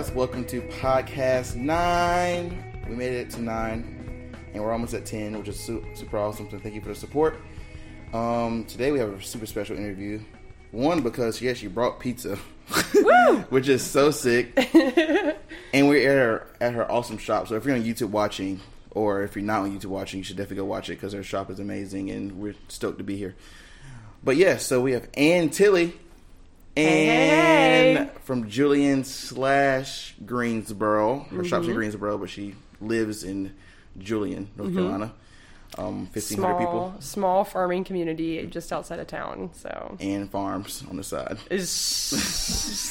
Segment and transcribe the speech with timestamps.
[0.00, 0.10] guys?
[0.12, 2.64] Welcome to podcast nine.
[2.88, 6.48] We made it to nine, and we're almost at ten, which is super awesome.
[6.50, 7.38] So thank you for the support.
[8.14, 10.20] Um, today we have a super special interview.
[10.70, 12.36] One because she actually brought pizza,
[13.50, 14.52] which is so sick.
[15.74, 17.48] and we're at her at her awesome shop.
[17.48, 18.60] So if you're on YouTube watching,
[18.92, 21.22] or if you're not on YouTube watching, you should definitely go watch it because her
[21.22, 23.36] shop is amazing, and we're stoked to be here.
[24.24, 25.92] But yeah, so we have Ann Tilly.
[26.76, 28.08] And Hey.
[28.22, 31.20] from Julian slash Greensboro.
[31.30, 33.52] Her shop's in Greensboro, but she lives in
[33.98, 35.12] Julian, North Carolina.
[35.78, 39.50] Um, 1,500 people small farming community just outside of town.
[39.52, 41.38] So and farms on the side.
[41.48, 42.90] is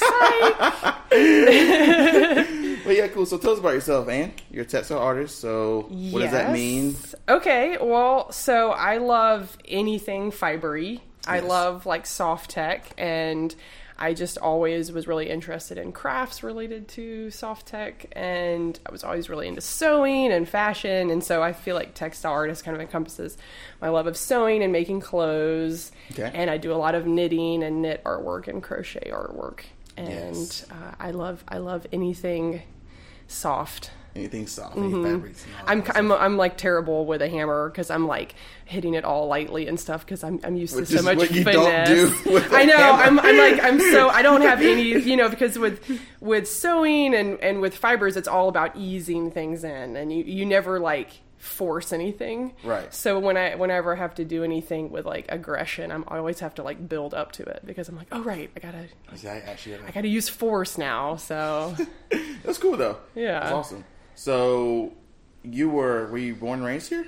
[2.84, 3.26] But yeah, cool.
[3.26, 4.32] So tell us about yourself, Ann.
[4.50, 5.38] You're a textile artist.
[5.40, 6.96] So what does that mean?
[7.28, 11.00] Okay, well, so I love anything fibery.
[11.26, 11.44] I Yes.
[11.44, 13.54] love like soft tech, and
[13.98, 19.04] I just always was really interested in crafts related to soft tech, and I was
[19.04, 22.80] always really into sewing and fashion, and so I feel like textile artist kind of
[22.80, 23.36] encompasses
[23.82, 26.30] my love of sewing and making clothes, Okay.
[26.32, 29.60] and I do a lot of knitting and knit artwork and crochet artwork,
[29.98, 30.64] and Yes.
[30.70, 32.62] uh, I love I love anything
[33.28, 33.90] soft.
[34.16, 35.04] Anything soft, any mm-hmm.
[35.04, 35.46] fabrics.
[35.66, 35.84] I'm.
[35.94, 39.78] I'm I'm like terrible with a hammer because I'm like hitting it all lightly and
[39.78, 41.54] stuff because I'm I'm used Which to so is much finesse.
[41.54, 41.86] don't
[42.24, 42.76] do I know.
[42.76, 47.14] I'm I'm like I'm so I don't have any you know because with with sewing
[47.14, 51.20] and and with fibers it's all about easing things in and you you never like
[51.40, 52.52] force anything.
[52.62, 52.92] Right.
[52.92, 56.40] So when I whenever I have to do anything with like aggression, I'm I always
[56.40, 58.86] have to like build up to it because I'm like oh right I gotta
[59.26, 61.74] I actually have I gotta use force now so.
[62.44, 62.98] That's cool though.
[63.14, 63.40] Yeah.
[63.40, 63.84] That's awesome.
[64.24, 64.92] So
[65.42, 67.06] you were were you born and raised here?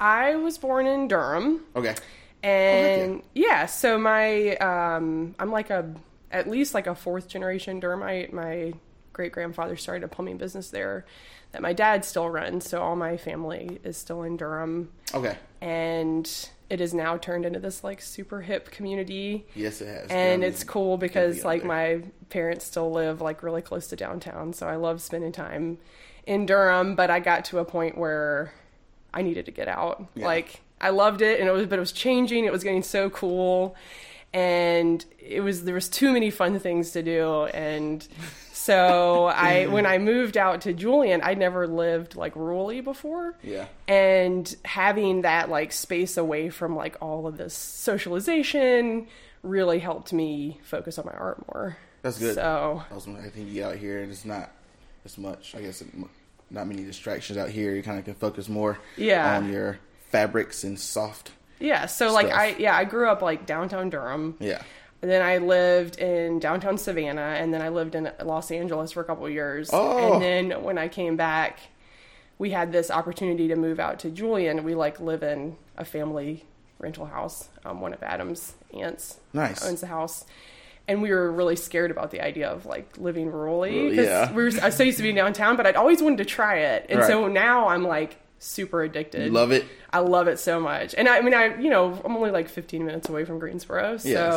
[0.00, 1.60] I was born in Durham.
[1.76, 1.94] Okay.
[2.42, 3.66] and yeah.
[3.66, 5.92] so my um i'm like a
[6.32, 8.72] at least like a fourth generation durhamite my
[9.12, 11.04] great grandfather started a plumbing business there
[11.52, 15.36] that my dad still runs so all my family is still in durham Okay.
[15.60, 20.08] and it is now turned into this like super hip community Yes, it has.
[20.10, 21.68] and Yeah, it's cool because like there.
[21.68, 25.78] my parents still live like really close to downtown so i love spending time
[26.28, 28.52] in durham but i got to a point where
[29.14, 30.26] i needed to get out Yeah.
[30.26, 33.10] like i loved it and it was but it was changing it was getting so
[33.10, 33.74] cool
[34.34, 38.06] and it was there was too many fun things to do and
[38.52, 43.66] so i when i moved out to julian I'd never lived like rurally before Yeah.
[43.88, 49.06] and having that like space away from like all of this socialization
[49.42, 52.34] really helped me focus on my art more That's good.
[52.34, 53.16] so Awesome.
[53.16, 54.50] I think you out here and it's not
[55.04, 55.54] as much.
[55.56, 55.80] I guess
[56.50, 57.74] not many distractions out here.
[57.74, 59.36] You kind of can focus more Yeah.
[59.36, 59.78] on your
[60.10, 61.32] fabrics and soft.
[61.60, 64.62] yeah so like i yeah i grew up like downtown durham Yeah.
[65.02, 69.00] and then i lived in downtown savannah and then i lived in los angeles for
[69.02, 70.14] a couple of years Oh.
[70.14, 71.58] and then when i came back
[72.38, 76.44] we had this opportunity to move out to julian we like live in a family
[76.78, 79.62] rental house um, one of adam's aunts Nice.
[79.62, 80.24] owns the house
[80.88, 84.32] and we were really scared about the idea of like living rurally Rural, 'cause yeah.
[84.32, 86.86] we were, I so used to be downtown, but I'd always wanted to try it,
[86.88, 89.26] and so now I'm like super addicted.
[89.26, 89.64] You love it.
[89.92, 92.48] I love it so much, and I, I mean, I you know I'm only like
[92.48, 94.30] 15 minutes away from Greensboro, so, Yeah,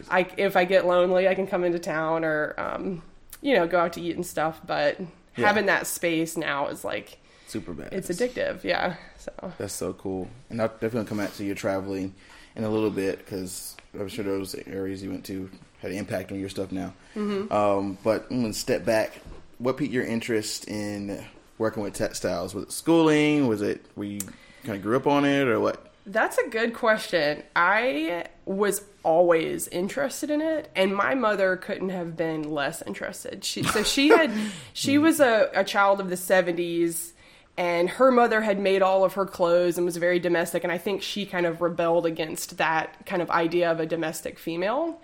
[0.00, 3.02] so I if I get lonely, I can come into town or um,
[3.42, 4.60] you know go out to eat and stuff.
[4.66, 4.98] But
[5.36, 5.46] Yeah.
[5.46, 7.92] having that space now is like Super bad.
[7.92, 8.96] it's addictive, yeah.
[9.18, 10.28] So That's so cool.
[10.50, 12.14] And I'll definitely come back to your traveling
[12.56, 15.48] in a little bit because I'm sure those areas you went to
[15.80, 16.92] had an impact on your stuff now.
[17.16, 17.52] Mm-hmm.
[17.52, 19.20] Um, but I'm going to step back.
[19.58, 21.24] What piqued your interest in
[21.58, 22.54] working with textiles?
[22.54, 23.48] Was it schooling?
[23.48, 24.20] Was it, were you
[24.64, 25.84] kind of grew up on it or what?
[26.06, 27.42] That's a good question.
[27.54, 33.44] I was always interested in it, and my mother couldn't have been less interested.
[33.44, 34.32] She so she had
[34.72, 37.12] she was a, a child of the seventies,
[37.58, 40.64] and her mother had made all of her clothes and was very domestic.
[40.64, 44.38] And I think she kind of rebelled against that kind of idea of a domestic
[44.38, 45.02] female.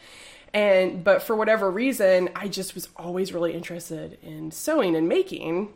[0.54, 5.70] And but for whatever reason, I just was always really interested in sewing and making.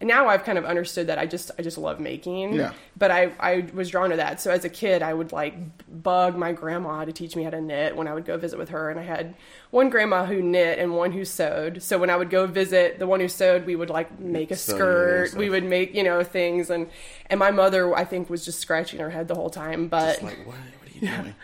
[0.00, 2.54] And now I've kind of understood that I just I just love making.
[2.54, 2.72] Yeah.
[2.96, 4.40] But I I was drawn to that.
[4.40, 5.54] So as a kid, I would like
[6.02, 8.70] bug my grandma to teach me how to knit when I would go visit with
[8.70, 8.90] her.
[8.90, 9.34] And I had
[9.70, 11.82] one grandma who knit and one who sewed.
[11.82, 14.56] So when I would go visit the one who sewed, we would like make a
[14.56, 15.34] Sew skirt.
[15.34, 16.70] We would make you know things.
[16.70, 16.88] And
[17.26, 19.88] and my mother I think was just scratching her head the whole time.
[19.88, 20.56] But It's like, what,
[21.02, 21.34] what are you doing?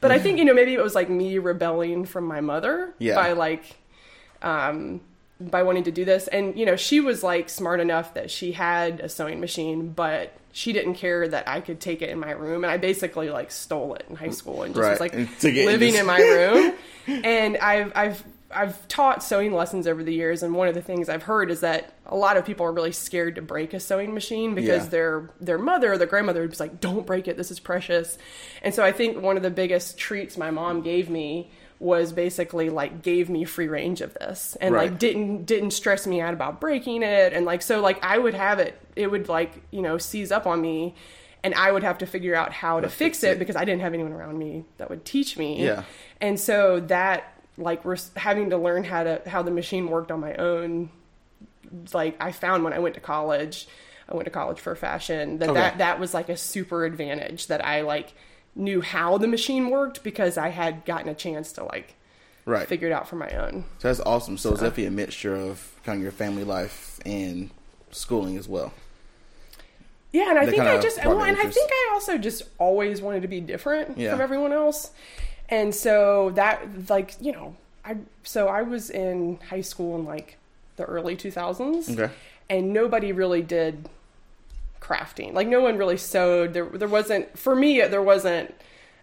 [0.00, 3.14] but I think you know maybe it was like me rebelling from my mother Yeah.
[3.14, 3.64] by like
[4.42, 5.00] um
[5.40, 6.28] by wanting to do this.
[6.28, 10.32] And you know she was like smart enough that she had a sewing machine but
[10.52, 12.64] she didn't care that I could take it in my room.
[12.64, 15.28] And I basically like stole it in high school and just Right, was like and
[15.38, 16.74] took it and living just- in my room.
[17.24, 18.24] And I've I've
[18.56, 21.60] I've taught sewing lessons over the years, and one of the things I've heard is
[21.60, 24.90] that a lot of people are really scared to break a sewing machine because Yeah.
[24.90, 27.36] their their mother or their grandmother was like, "Don't break it.
[27.36, 28.16] This is precious."
[28.62, 32.70] And so I think one of the biggest treats my mom gave me was basically
[32.70, 34.90] like gave me free range of this and Right.
[34.90, 38.32] like didn't didn't stress me out about breaking it and like so like I would
[38.32, 40.94] have it it would like you know seize up on me
[41.44, 43.38] and I would have to figure out how to fix fix it it.
[43.38, 45.82] because I didn't have anyone around me that would teach me Yeah.
[46.18, 47.24] and so that
[47.58, 50.90] like we're having to learn how to how the machine worked on my own
[51.92, 53.66] like I found when I went to college
[54.08, 55.60] I went to college for fashion that Okay.
[55.60, 58.12] that that was like a super advantage that I like
[58.54, 61.94] knew how the machine worked because I had gotten a chance to like
[62.44, 62.68] Right.
[62.68, 63.64] figure it out for my own.
[63.80, 64.38] So that's awesome.
[64.38, 67.50] So it's definitely a mixture of kind of your family life and
[67.90, 68.72] schooling as well.
[70.12, 72.44] Yeah, and I That think I just well, an and I think I also just
[72.58, 74.12] always wanted to be different Yeah.
[74.12, 74.92] from everyone else.
[75.48, 80.38] And so that like, you know, I so I was in high school in like
[80.76, 81.90] the early 2000s.
[81.98, 82.12] Okay.
[82.50, 83.88] And nobody really did
[84.80, 85.32] crafting.
[85.34, 86.52] Like no one really sewed.
[86.54, 88.54] There there wasn't for me there wasn't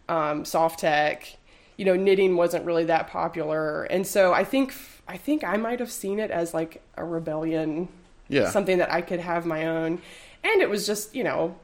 [0.09, 1.37] um soft tech.
[1.77, 3.83] You know, knitting wasn't really that popular.
[3.85, 4.73] And so I think
[5.07, 7.87] I think I might have seen it as like a rebellion
[8.29, 8.49] Yeah.
[8.51, 10.01] something that I could have my own.
[10.45, 11.55] And it was just, you know,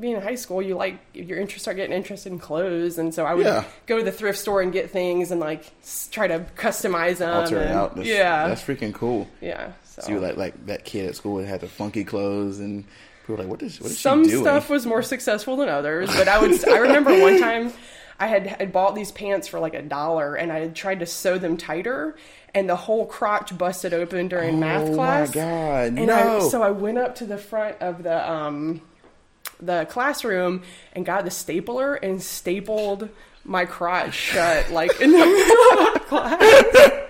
[0.00, 3.26] being in high school, you like your interests start getting interested in clothes, and so
[3.26, 3.64] I would Yeah.
[3.86, 5.64] go to the thrift store and get things and like
[6.10, 7.34] try to customize them.
[7.36, 7.96] Alter it and- out.
[7.96, 9.28] That's, yeah, That's freaking cool.
[9.40, 9.72] yeah.
[9.84, 12.84] So, So you like like that kid at school that had the funky clothes and
[13.22, 14.44] people were like, what is what is some she doing?
[14.44, 16.66] stuff was more successful than others, but I would.
[16.68, 17.72] I remember one time
[18.18, 21.06] I had, had bought these pants for like a dollar, and I had tried to
[21.06, 22.16] sew them tighter.
[22.52, 25.36] And the whole crotch busted open during math class.
[25.36, 25.44] Oh my.
[25.46, 26.38] God, And no.
[26.38, 28.80] I, so I went up to the front of the um,
[29.60, 30.62] the classroom
[30.92, 33.08] and got the stapler and stapled
[33.44, 37.06] my crotch shut like in the middle of class.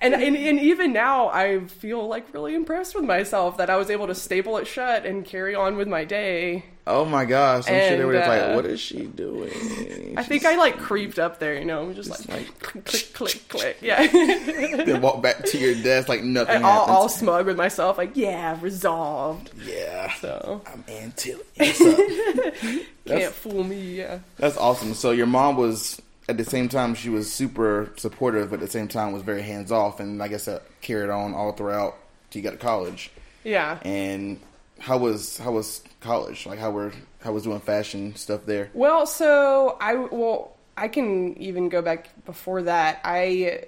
[0.00, 3.90] And, and and even now, I feel like really impressed with myself that I was
[3.90, 6.66] able to staple it shut and carry on with my day.
[6.88, 7.64] Oh my gosh!
[7.66, 10.78] I'm sure they And, were uh, like, "What is she doing?" I think I like
[10.78, 14.06] creeped up there, you know, just like, like- click, click, click, click, yeah.
[14.06, 18.12] then walk back to your desk like nothing And all, all smug with myself, like,
[18.16, 19.50] yeah, resolved.
[19.66, 20.84] yeah, So I'm.
[20.86, 21.24] What's
[23.06, 23.96] can't fool me.
[23.98, 24.18] Yeah.
[24.36, 24.94] That's awesome.
[24.94, 28.70] So your mom was at the same time she was super supportive, but at the
[28.70, 31.96] same time was very hands off, and I guess that carried on all throughout
[32.30, 33.10] till you got to college.
[33.44, 33.78] Yeah.
[33.82, 34.40] And
[34.78, 36.46] how was how was college?
[36.46, 38.70] Like how were how was doing fashion stuff there?
[38.74, 43.00] Well, so I well, I can even go back before that.
[43.04, 43.64] I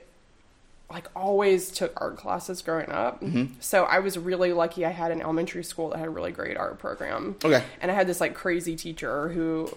[0.90, 3.20] like always took art classes growing up.
[3.20, 3.54] Mm-hmm.
[3.60, 4.86] So I was really lucky.
[4.86, 7.36] I had an elementary school that had a really great art program.
[7.44, 7.62] Okay.
[7.80, 9.70] And I had this like crazy teacher who,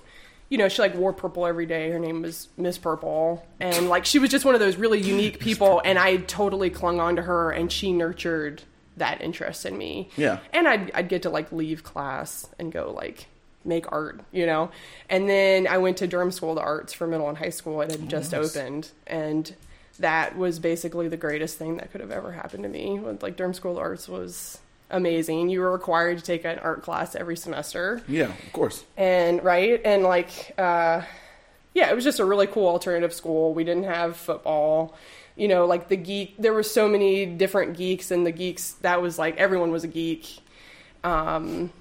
[0.47, 1.91] you know, she like wore purple every day.
[1.91, 5.39] Her name was Miss Purple, and like she was just one of those really unique
[5.41, 5.81] people.
[5.83, 8.63] And I totally clung on to her, and she nurtured
[8.97, 10.09] that interest in me.
[10.17, 10.39] Yeah.
[10.53, 13.27] And I'd I'd get to like leave class and go like
[13.63, 14.71] make art, you know.
[15.09, 17.81] And then I went to Durham School of the Arts for middle and high school.
[17.81, 18.55] It had just nice.
[18.55, 19.53] opened, and
[19.99, 22.99] that was basically the greatest thing that could have ever happened to me.
[23.21, 24.57] Like Durham School of the Arts was
[24.89, 25.49] amazing.
[25.49, 28.83] You were required to take an art class every semester Yeah, of course.
[28.97, 31.03] and right and like uh
[31.73, 34.97] yeah it was just a really cool alternative school we didn't have football
[35.35, 39.01] you know like the geek there were so many different geeks and the geeks that
[39.01, 40.39] was like everyone was a geek
[41.03, 41.71] um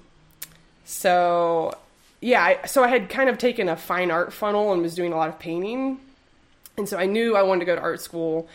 [0.85, 1.73] so
[2.19, 5.13] yeah I, so i had kind of taken a fine art funnel and was doing
[5.13, 5.99] a lot of painting
[6.77, 8.47] and so i knew i wanted to go to art school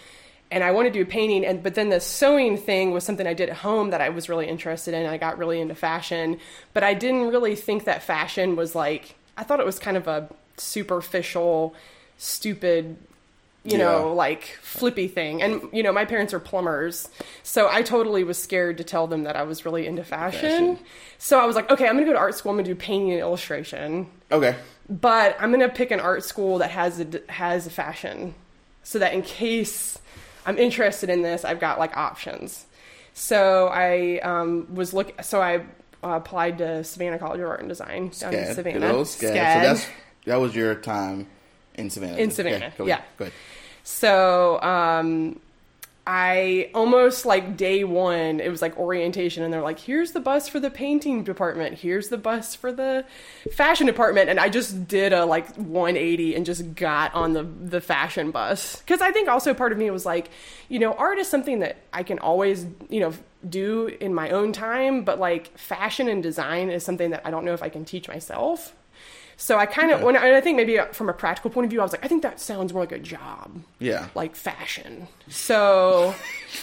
[0.51, 3.35] and I wanted to do painting and but then the sewing thing was something I
[3.35, 5.07] did at home that I was really interested in.
[5.07, 6.39] I got really into fashion,
[6.73, 10.07] but I didn't really think that fashion was like I thought it was kind of
[10.07, 11.75] a superficial,
[12.17, 12.97] stupid,
[13.67, 15.43] you know, like flippy thing.
[15.43, 17.09] And you know, my parents are plumbers,
[17.43, 20.41] so I totally was scared to tell them that I was really into fashion.
[20.41, 20.79] Fashion.
[21.19, 22.53] So I was like, okay, I'm going to go to art school.
[22.53, 24.55] I'm to do painting and illustration Okay.
[24.89, 28.35] but I'm gonna pick an art school that has a has a fashion,
[28.83, 29.99] so that in case
[30.47, 32.67] I'm interested in this, I've got like options.
[33.15, 35.13] So I um, was look.
[35.23, 35.57] So I
[36.05, 38.81] uh, applied to Savannah College of Art and Design down in Savannah.
[38.81, 39.33] Good old Scad.
[39.33, 39.55] Scad.
[39.63, 39.87] So that's
[40.27, 41.27] that was your time
[41.75, 42.17] in Savannah.
[42.19, 43.01] In Savannah, Okay, go yeah.
[43.19, 43.33] ahead.
[43.87, 45.39] So um,
[46.09, 50.49] I almost like day one, it was like orientation, and they're like, "Here's the bus
[50.49, 51.79] for the painting department.
[51.79, 53.05] Here's the bus for the
[53.53, 57.81] fashion department." And I just did a like 180 and just got on the the
[57.81, 60.31] fashion bus because I think also part of me was like,
[60.69, 63.15] you know, art is something that I can always you know
[63.49, 67.45] do in my own time, but like fashion and design is something that I don't
[67.45, 68.75] know if I can teach myself.
[69.39, 71.67] So I kind of when I, and I think maybe uh, from a practical point
[71.67, 74.09] of view, I was like, I think that sounds more like a job Yeah.
[74.15, 75.09] like fashion.
[75.29, 76.15] So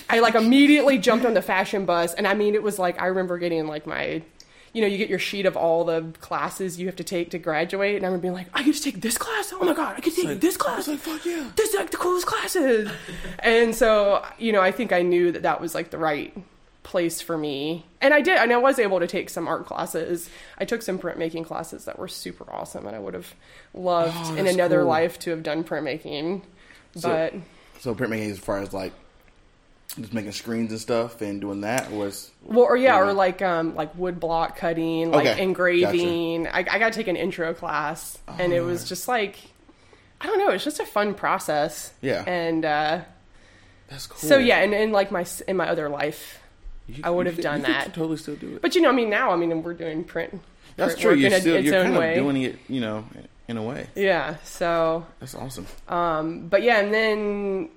[0.09, 3.05] I like immediately jumped on the fashion bus and I mean it was like I
[3.07, 4.23] remember getting like my
[4.75, 7.37] you know, you get your sheet of all the classes you have to take to
[7.37, 9.53] graduate and I remember being like, I get to take this class?
[9.53, 10.87] Oh my god, I get to take this class.
[10.87, 11.51] like, fuck yeah.
[11.55, 12.89] This is like the coolest classes.
[13.37, 16.35] and so, you know, I think I knew that that was like the right
[16.83, 17.85] place for me.
[18.01, 20.29] And I did, and I was able to take some art classes.
[20.57, 23.33] I took some printmaking classes that were super awesome and I would have
[23.73, 24.87] loved Oh, in another cool.
[24.89, 26.41] life to have done printmaking.
[27.01, 27.33] But
[27.79, 28.91] So printmaking as far as like
[29.99, 33.75] just making screens and stuff and doing that was Well, or yeah, or like um
[33.75, 36.47] like wood block cutting, like Okay, engraving.
[36.47, 39.37] I, I got to take an intro class, and it was just like
[40.19, 41.93] I don't know, it's just a fun process.
[42.01, 42.23] Yeah.
[42.25, 43.01] and uh,
[43.89, 44.17] that's cool.
[44.17, 46.39] so yeah, and in like my in my other life,
[46.87, 47.93] You- I would have done you could that.
[47.93, 48.61] totally still do it.
[48.61, 50.41] but you know, I mean, now I mean, we're doing print.
[50.75, 51.13] That's true.
[51.13, 52.17] You're in a- still you're kind way.
[52.17, 53.05] of doing it, you know,
[53.47, 53.87] in a way.
[53.95, 55.67] Yeah, so That's awesome.
[55.87, 57.69] Um, but yeah, and then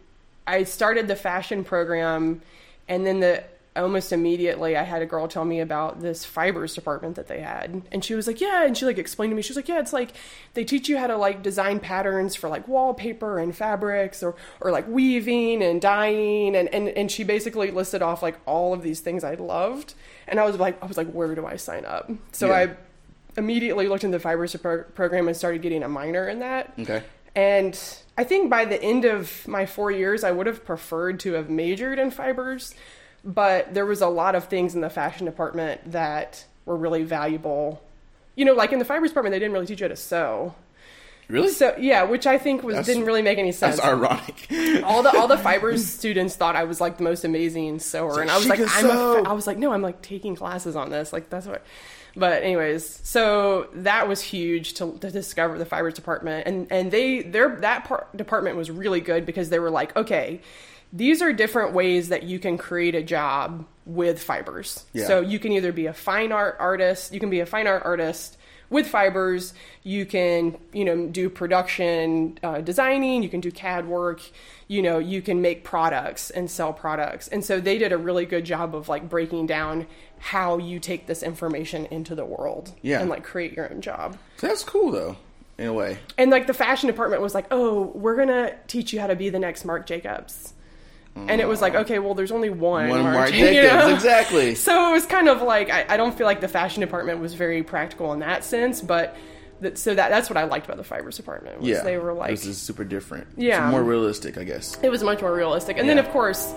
[0.47, 2.41] I started the fashion program,
[2.89, 3.45] and then the
[3.77, 7.83] almost immediately I had a girl tell me about this fibers department that they had,
[7.93, 9.79] and she was like, "Yeah," and she like explained to me, she was like, "Yeah,
[9.81, 10.13] it's like
[10.55, 14.71] they teach you how to like design patterns for like wallpaper and fabrics, or or
[14.71, 19.01] like weaving and dyeing, and and and she basically listed off like all of these
[19.01, 19.95] things I loved,
[20.27, 22.11] and I was like, I was like, where do I sign up?
[22.33, 22.55] So Yeah.
[22.55, 22.77] I
[23.39, 26.73] immediately looked into the fibers pro- program and started getting a minor in that.
[26.79, 27.03] Okay.
[27.35, 27.79] And
[28.17, 31.51] I think by the end of my four years, I would have preferred to have
[31.51, 32.75] majored in fibers,
[33.27, 37.83] but there was a lot of things in the fashion department that were really valuable.
[38.37, 40.55] You know, like in the fibers department, they didn't really teach you how to sew.
[41.29, 41.51] Really?
[41.51, 43.77] So yeah, which I think was That's- didn't really make any sense.
[43.77, 44.47] That's ironic.
[44.85, 48.31] all the all the fibers students thought I was like the most amazing sewer, and
[48.31, 49.25] I was like, I'm a, sew.
[49.25, 51.65] fa- I was like, no, I'm like taking classes on this, like that's what.
[52.19, 57.23] But anyways, so that was huge to, to discover the fibers department, and and they
[57.23, 60.41] their that part, department was really good because they were like, okay,
[60.97, 64.85] these are different ways that you can create a job with fibers.
[64.93, 65.07] Yeah.
[65.07, 67.83] So you can either be a fine art artist, you can be a fine art
[67.85, 68.37] artist
[68.69, 74.21] with fibers you can you know do production uh, designing you can do cad work
[74.67, 78.27] you know you can make products and sell products and so they did a really
[78.27, 79.87] good job of like breaking down
[80.19, 82.99] how you take this information into the world Yeah.
[83.01, 85.17] and like create your own job That's cool though,
[85.59, 85.99] in a way.
[86.19, 89.29] and like the fashion department was like oh we're gonna teach you how to be
[89.29, 90.55] the next marc jacobs
[91.29, 93.95] and it was like okay well there's only one, One Marc Jacobs, you know?
[93.95, 94.55] exactly.
[94.67, 97.35] So it was kind of like I, I don't feel like the fashion department was
[97.35, 99.17] very practical in that sense, but
[99.61, 101.61] that, so that that's what I liked about the fibers department.
[101.61, 103.27] Was Yeah, they were like this is super different.
[103.37, 103.67] Yeah.
[103.67, 104.77] It's more realistic, I guess.
[104.83, 105.79] it was much more realistic.
[105.79, 106.53] And then of course,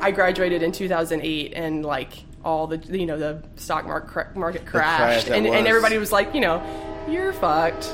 [0.00, 2.12] I graduated in 2008, and like
[2.44, 6.34] all the you know the stock market market crashed, that and, and everybody was like,
[6.34, 6.62] you know,
[7.08, 7.92] you're fucked.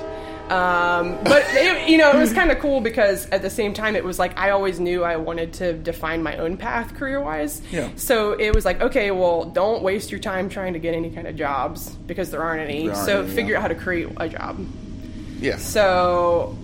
[0.51, 3.95] Um, but it, you know, it was kind of cool because at the same time,
[3.95, 7.63] it was like I always knew I wanted to define my own path career wise.
[7.71, 7.89] Yeah.
[7.95, 11.29] So it was like, okay, well, don't waste your time trying to get any kind
[11.29, 12.87] of jobs because there aren't any.
[12.89, 13.59] There aren't so any, figure yeah.
[13.59, 14.67] out how to create a job.
[15.39, 15.57] Yeah.
[15.57, 16.59] So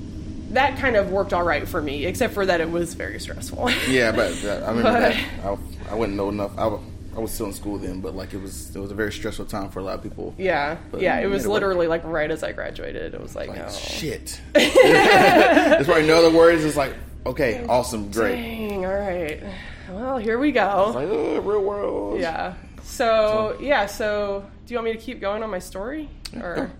[0.50, 3.70] that kind of worked all right for me, except for that it was very stressful.
[3.88, 5.44] Yeah, but uh, I remember But- that.
[5.44, 5.56] I,
[5.92, 6.58] I wouldn't know enough.
[6.58, 6.76] I,
[7.16, 9.46] I was still in school then, but like it was it was a very stressful
[9.46, 10.34] time for a lot of people.
[10.36, 11.18] yeah, But yeah.
[11.20, 11.54] It was work.
[11.54, 13.14] literally like right as I graduated.
[13.14, 14.38] It was like, Like oh, shit.
[14.52, 16.64] There's probably no other words.
[16.64, 16.94] It's like
[17.24, 18.36] okay, awesome, great.
[18.36, 19.42] dang, all right.
[19.90, 20.92] Well, here we go.
[20.94, 22.20] Like oh, real world.
[22.20, 22.54] Yeah.
[22.82, 23.86] So yeah.
[23.86, 26.08] So do you want me to keep going on my story
[26.40, 26.70] or?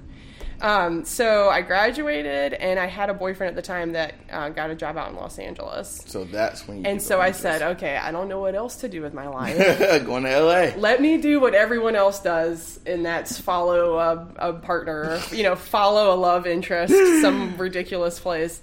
[0.61, 4.71] Um, so I graduated and I had a boyfriend at the time that uh, got
[4.71, 6.03] a job out in Los Angeles.
[6.07, 6.85] So that's when you.
[6.85, 9.57] And so I said, okay, I don't know what else to do with my life.
[10.07, 10.75] going to L.A.
[10.77, 15.57] let me do what everyone else does, and that's follow a, a partner, you know,
[15.57, 18.61] follow a love interest, some ridiculous place.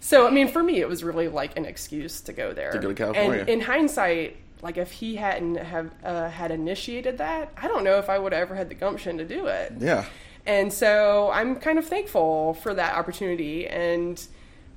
[0.00, 2.72] So, I mean, for me, it was really like an excuse to go there.
[2.72, 3.40] To go to California.
[3.40, 7.98] And in hindsight, like if he hadn't have uh, had initiated that, I don't know
[7.98, 9.72] if I would have ever had the gumption to do it.
[9.78, 10.06] Yeah.
[10.46, 13.66] And so I'm kind of thankful for that opportunity.
[13.66, 14.24] And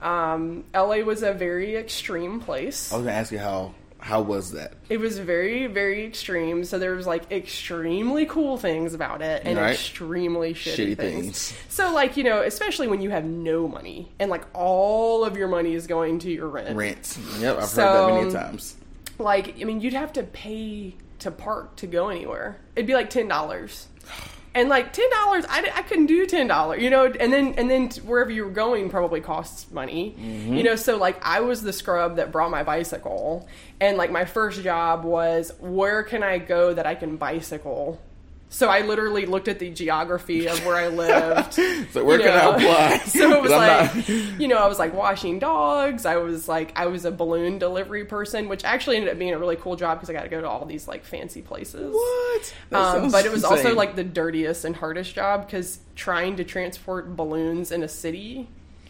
[0.02, 2.92] um, LA was a very extreme place.
[2.92, 4.76] I was gonna ask you how how was that?
[4.88, 6.64] It was very, very extreme.
[6.64, 9.72] So there was like extremely cool things about it and Right.
[9.72, 11.52] extremely shitty, Shitty things.
[11.52, 11.54] things.
[11.68, 15.50] So like you know, especially when you have no money and like all of your
[15.50, 16.78] money is going to your rent.
[16.78, 17.18] Rent.
[17.40, 18.76] Yep, I've So, heard that many times.
[19.18, 22.58] Like I mean, you'd have to pay to park to go anywhere.
[22.78, 23.88] It'd be like ten dollars.
[24.60, 27.06] And like ten dollars, I, I couldn't do ten dollars, you know.
[27.06, 30.54] And then and then wherever you were going probably costs money, Mm-hmm.
[30.56, 30.76] you know.
[30.76, 33.48] So like I was the scrub that brought my bicycle,
[33.80, 38.00] and like my first job was where can I go that I can bicycle
[38.52, 41.54] So I literally looked at the geography of where I lived.
[41.92, 42.98] So where you can I apply?
[43.06, 46.06] so it was like, not- you know, I was like washing dogs.
[46.06, 49.40] I was like, I was a balloon delivery person, which actually ended up being a
[49.40, 51.94] really cool job because I got to go to all these like fancy places.
[51.94, 52.54] what?
[52.72, 57.16] Um, but it was also like the dirtiest and hardest job because trying to transport
[57.16, 58.50] balloons in a city.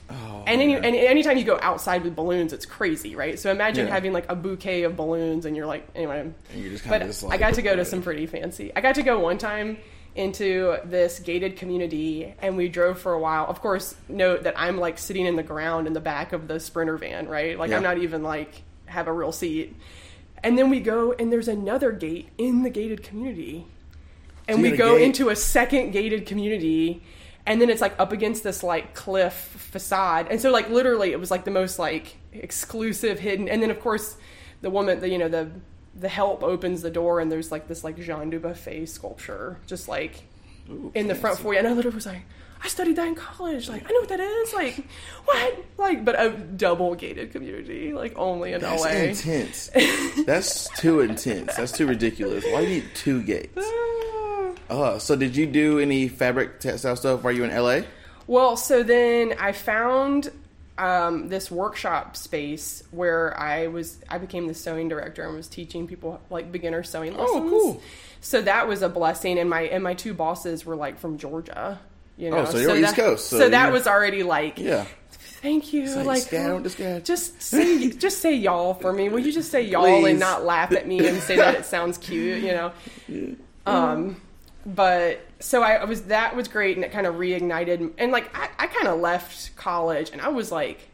[0.09, 0.85] Oh, And, any, man.
[0.85, 3.37] and anytime you go outside with balloons, it's crazy, right?
[3.37, 3.93] So imagine Yeah.
[3.93, 6.21] having like a bouquet of balloons and you're like, anyway.
[6.21, 8.71] And you're just But kinda I got to go to some pretty fancy.
[8.75, 9.77] I got to go one time
[10.15, 13.45] into this gated community and we drove for a while.
[13.45, 16.59] Of course, note that I'm like sitting in the ground in the back of the
[16.59, 17.57] sprinter van, right?
[17.57, 19.75] Like I'm not even like have a real seat.
[20.43, 23.67] And then we go and there's another gate in the gated community.
[24.47, 27.03] And So we go gate- into a second gated community
[27.45, 30.27] and then it's like up against this like cliff facade.
[30.29, 33.79] And so like literally it was like the most like exclusive hidden and then of
[33.79, 34.17] course
[34.61, 35.49] the woman the you know the
[35.95, 40.23] the help opens the door and there's like this like Jean Dubuffet sculpture just like
[40.69, 42.21] Ooh, in the front foyer and I literally was like
[42.61, 43.69] I studied that in college.
[43.69, 44.53] Like I know what that is.
[44.53, 44.85] Like
[45.25, 45.65] what?
[45.77, 48.89] Like but a double gated community, like only in That's LA.
[48.89, 49.69] intense.
[50.25, 51.55] That's too intense.
[51.55, 52.43] That's too ridiculous.
[52.51, 53.57] Why do you need two gates?
[54.69, 57.81] Uh, so did you do any fabric textile stuff while you in LA?
[58.27, 60.31] Well, so then I found
[60.77, 65.87] um, this workshop space where I was I became the sewing director and was teaching
[65.87, 67.29] people like beginner sewing lessons.
[67.43, 67.81] Oh, cool.
[68.21, 71.79] So that was a blessing, and my and my two bosses were like from Georgia.
[72.17, 74.85] You know, Oh, so you're East that, Coast, so So, that was already like, Yeah.
[75.41, 75.85] thank you.
[75.95, 79.07] like, like, "Scat, oh, just say just say y'all for me.
[79.07, 80.11] Will you just say y'all Please.
[80.11, 82.43] and not laugh at me and say that it sounds cute?
[82.43, 82.71] You know.
[83.65, 84.19] Um,
[84.75, 88.35] but so I, I was that was great and it kind of reignited and like
[88.37, 90.89] I, I kind of left college and I was like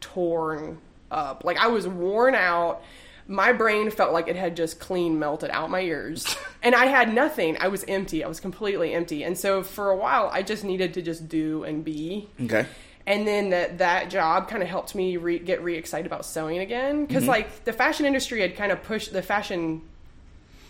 [0.00, 0.78] torn
[1.10, 1.44] up.
[1.44, 2.82] Like I was worn out.
[3.26, 6.36] My brain felt like it had just clean melted out my ears.
[6.60, 7.56] And I had nothing.
[7.60, 8.24] I was empty.
[8.24, 9.22] I was completely empty.
[9.22, 12.28] And so for a while I just needed to just do and be.
[12.42, 12.66] Okay.
[13.06, 16.58] and then that that job kind of helped me re- get re excited about sewing
[16.58, 17.06] again.
[17.06, 17.30] Because mm-hmm.
[17.30, 19.82] like the fashion industry had kind of pushed the fashion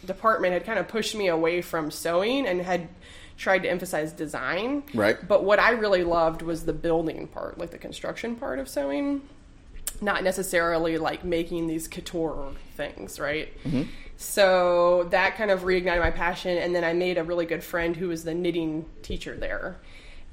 [0.05, 2.89] department had kind of pushed me away from sewing and had
[3.37, 4.83] tried to emphasize design.
[4.95, 5.17] Right.
[5.27, 9.23] but what i really loved was the building part like the construction part of sewing
[10.01, 13.53] not necessarily like making these couture things right?
[13.65, 13.83] Mm-hmm.
[14.21, 17.95] So that kind of reignited my passion and then i made a really good friend
[17.97, 19.79] who was the knitting teacher there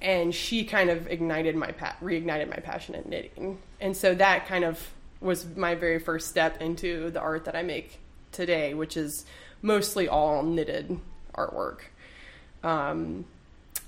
[0.02, 3.58] and she kind of ignited my pa- reignited my passion in knitting.
[3.80, 7.64] And so that kind of was my very first step into the art that i
[7.64, 8.00] make
[8.32, 9.26] today which is
[9.66, 11.00] mostly all knitted
[11.36, 11.80] artwork
[12.64, 13.26] um,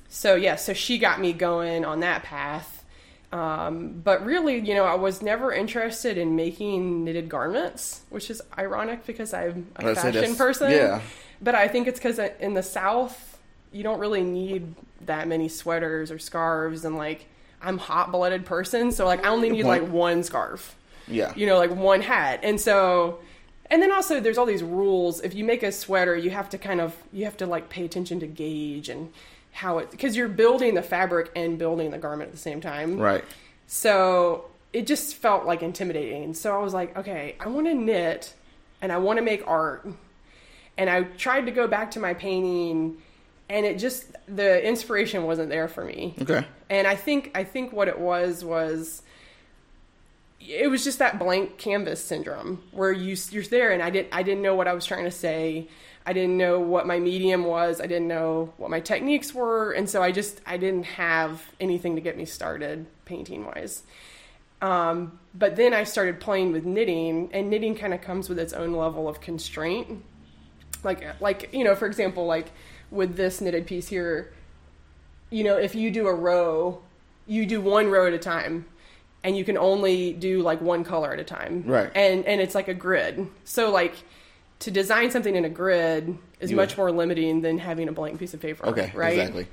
[0.09, 2.83] so yeah so she got me going on that path
[3.31, 8.41] um, but really you know i was never interested in making knitted garments which is
[8.57, 11.01] ironic because i'm a I would say fashion person yeah.
[11.41, 13.37] but i think it's because in the south
[13.71, 14.73] you don't really need
[15.05, 17.25] that many sweaters or scarves and like
[17.61, 20.75] i'm hot blooded person so like i only need like one scarf
[21.09, 21.33] Yeah.
[21.35, 22.41] you know, like one hat.
[22.43, 23.19] And so,
[23.69, 25.21] and then also there's all these rules.
[25.21, 27.85] If you make a sweater, you have to kind of, you have to like pay
[27.85, 29.11] attention to gauge and
[29.51, 32.97] how it, because you're building the fabric and building the garment at the same time.
[32.97, 33.23] Right.
[33.67, 36.33] So it just felt like intimidating.
[36.33, 38.33] So I was like, okay, I want to knit
[38.81, 39.87] and I want to make art.
[40.77, 42.97] And I tried to go back to my painting
[43.49, 46.15] and it just, the inspiration wasn't there for me.
[46.21, 46.45] Okay.
[46.69, 49.01] And I think I think what it was was
[50.47, 54.23] it was just that blank canvas syndrome where you you're there and I didn't I
[54.23, 55.67] didn't know what I was trying to say.
[56.05, 57.81] I didn't know what my medium was.
[57.81, 61.95] I didn't know what my techniques were, and so I just I didn't have anything
[61.95, 63.83] to get me started painting wise.
[64.61, 68.53] Um, but then I started playing with knitting, and knitting kind of comes with its
[68.53, 70.01] own level of constraint.
[70.81, 72.51] Like like you know, for example, like
[72.89, 74.31] with this knitted piece here,
[75.29, 76.81] you know, if you do a row,
[77.25, 78.65] you do one row at a time
[79.27, 81.63] and you can only do like one color at a time.
[81.67, 81.91] Right.
[81.93, 83.27] And and it's like a grid.
[83.43, 83.93] So like
[84.59, 88.19] to design something in a grid is You- much more limiting than having a blank
[88.19, 88.65] piece of paper.
[88.67, 88.89] Okay.
[88.95, 89.17] Right.
[89.19, 89.47] Exactly.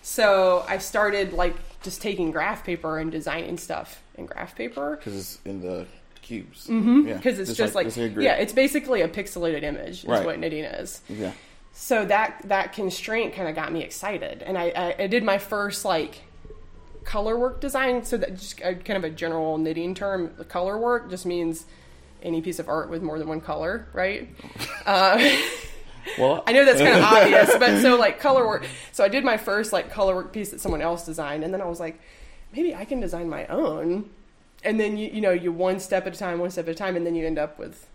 [0.00, 5.16] So I started like just taking graph paper and designing stuff in graph paper Because
[5.16, 5.86] it's in the
[6.22, 6.68] cubes.
[6.68, 7.08] Mm-hmm.
[7.08, 7.14] Yeah.
[7.16, 8.24] because it's just, like, just a grid.
[8.24, 10.24] yeah, it's basically a pixelated image is Right.
[10.24, 11.00] what knitting is.
[11.08, 11.32] Yeah.
[11.72, 15.36] So that that constraint kind of got me excited, and I, I, I did my
[15.38, 16.22] first like
[17.06, 18.04] color work design.
[18.04, 20.32] So that just uh, kind of a general knitting term.
[20.36, 21.64] The color work just means
[22.22, 24.28] any piece of art with more than one color, right?
[24.86, 25.18] Uh,
[26.18, 28.64] Well, I know that's kind of obvious, but so like color work.
[28.92, 31.60] So I did my first like color work piece that someone else designed, and then
[31.60, 31.98] I was like,
[32.54, 34.10] maybe I can design my own.
[34.62, 36.74] And then you you know you one step at a time, one step at a
[36.74, 37.88] time, and then you end up with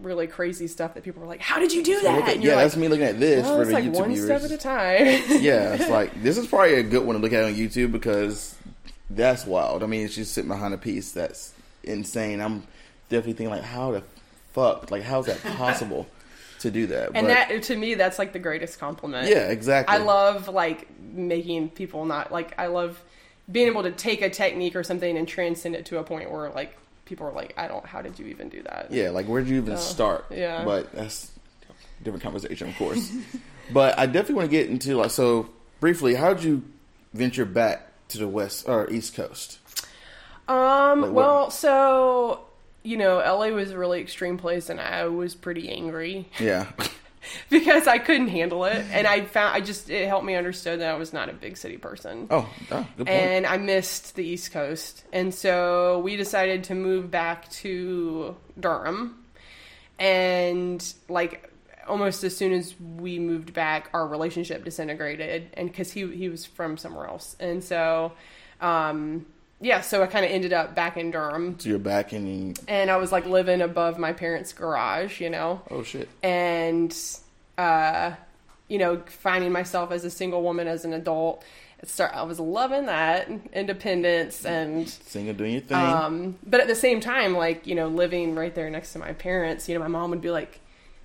[0.00, 2.42] really crazy stuff that people were like, "How did you do Look that?" at- And
[2.44, 4.08] you're yeah, like, that's me looking at this "Well, for it's the like YouTube one
[4.14, 4.24] viewers.
[4.26, 5.06] step at a time.
[5.42, 8.54] yeah, it's like this is probably a good one to look at on YouTube because
[9.10, 9.82] that's wild.
[9.82, 11.52] I mean, she's sitting behind a piece that's
[11.84, 12.40] insane.
[12.40, 12.64] I'm
[13.08, 14.02] definitely thinking like, how the
[14.52, 16.06] fuck, like, how's that possible
[16.60, 17.06] to do that?
[17.14, 19.28] and But- that to me, that's like the greatest compliment.
[19.28, 19.94] yeah, exactly.
[19.94, 23.02] I love like making people not like I love
[23.50, 26.50] being able to take a technique or something and transcend it to a point where
[26.50, 26.76] like
[27.06, 27.84] people are like, I don't.
[27.86, 28.88] How did you even do that?
[28.90, 30.26] Yeah, like where did you even So, start?
[30.30, 30.64] yeah.
[30.64, 31.30] but that's
[32.00, 33.10] a different conversation, of course.
[33.72, 35.48] but I definitely want to get into like so
[35.80, 36.14] briefly.
[36.16, 36.62] How did you
[37.14, 39.58] venture back to the west or east coast?
[40.48, 41.00] Um.
[41.00, 42.42] Like well, so
[42.82, 46.66] you know, LA was a really extreme place, and I was pretty angry Yeah,
[47.50, 50.90] because I couldn't handle it, and I found I just it helped me understand that
[50.90, 52.26] I was not a big city person.
[52.30, 53.08] oh, oh good point.
[53.08, 55.04] and I missed the East Coast.
[55.12, 59.24] And so we decided to move back to Durham.
[59.98, 61.50] And like
[61.88, 66.44] almost as soon as we moved back, our relationship disintegrated and cuz he he was
[66.44, 67.36] from somewhere else.
[67.40, 68.12] And so
[68.60, 69.26] um
[69.60, 72.54] yeah, so I kind of ended up back in Durham so you're back in.
[72.68, 76.08] and I was like living above my parents' garage, you know oh shit.
[76.22, 76.94] and
[77.58, 78.12] uh,
[78.68, 81.42] you know, finding myself as a single woman as an adult.
[81.84, 85.76] Start, I was loving that independence and Single doing your thing.
[85.76, 89.12] um, but at the same time, like you know, living right there next to my
[89.12, 89.68] parents.
[89.68, 90.60] You know, my mom would be like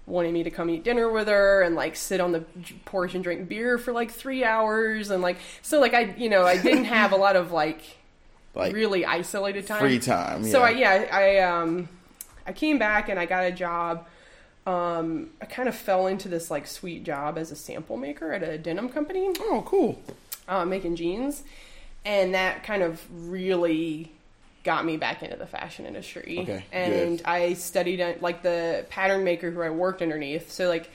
[0.07, 2.43] wanting me to come eat dinner with her and like sit on the
[2.85, 6.43] porch and drink beer for like three hours and like so like I you know
[6.43, 7.81] I didn't have a lot of like
[8.55, 10.43] like really isolated time free time.
[10.43, 10.51] Yeah.
[10.51, 11.89] so I, yeah, I um,
[12.45, 14.07] I came back and I got a job.
[14.65, 18.43] Um, I kind of fell into this like sweet job as a sample maker at
[18.43, 20.01] a denim company, oh, cool.
[20.47, 21.43] uh, making jeans,
[22.05, 24.11] and that kind of really
[24.63, 26.39] got me back into the fashion industry.
[26.41, 27.25] Okay, and good.
[27.25, 30.51] I studied uh, like the pattern maker who I worked underneath.
[30.51, 30.91] So like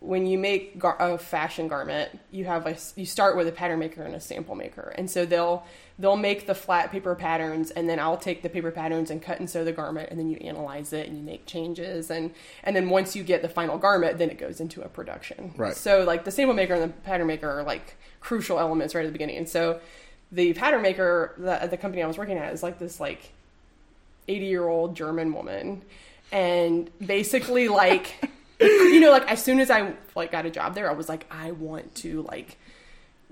[0.00, 3.78] when you make gar- a fashion garment, you have a you start with a pattern
[3.78, 5.64] maker and a sample maker, and so they'll
[5.98, 9.38] they'll make the flat paper patterns, and then I'll take the paper patterns and cut
[9.38, 12.32] and sew the garment, and then you analyze it and you make changes, and
[12.64, 15.52] and then once you get the final garment, then it goes into a production.
[15.56, 15.76] Right.
[15.76, 19.08] So like the sample maker and the pattern maker are like crucial elements right at
[19.08, 19.80] the beginning, and so
[20.32, 23.32] the pattern maker, the the company I was working at, is like this like
[24.28, 25.82] 80 year old German woman.
[26.32, 30.88] And basically, like, you know, like as soon as I like got a job there,
[30.90, 32.58] I was like, I want to like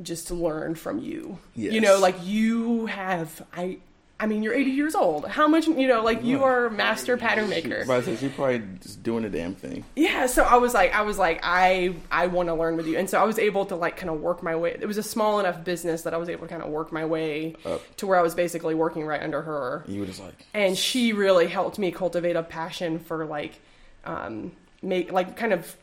[0.02, 1.38] just learn from you.
[1.54, 3.78] You know, like you have I.
[4.20, 5.28] I mean, you're 80 years old.
[5.28, 7.84] How much, you know, like you are a master pattern maker.
[7.86, 9.84] But I said she's probably just doing a damn thing.
[9.94, 12.98] Yeah, so I was like, I was like, I I want to learn with you,
[12.98, 14.76] and so I was able to like kind of work my way.
[14.76, 17.04] It was a small enough business that I was able to kind of work my
[17.04, 17.80] way Up.
[17.98, 21.12] to where I was basically working right under her You were just like, and she
[21.12, 23.60] really helped me cultivate a passion for like
[24.04, 24.50] um
[24.82, 25.76] make like kind of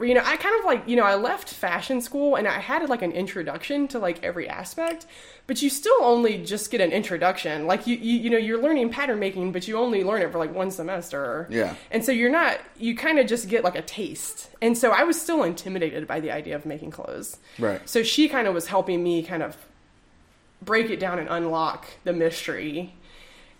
[0.00, 2.88] you know i kind of like you know i left fashion school and i had
[2.88, 5.06] like an introduction to like every aspect
[5.46, 8.88] but you still only just get an introduction like you you, you know you're learning
[8.88, 11.74] pattern making but you only learn it for like one semester Yeah.
[11.90, 15.04] and so you're not you kind of just get like a taste and so i
[15.04, 17.86] was still intimidated by the idea of making clothes right.
[17.88, 19.56] so she kind of was helping me kind of
[20.62, 22.94] break it down and unlock the mystery.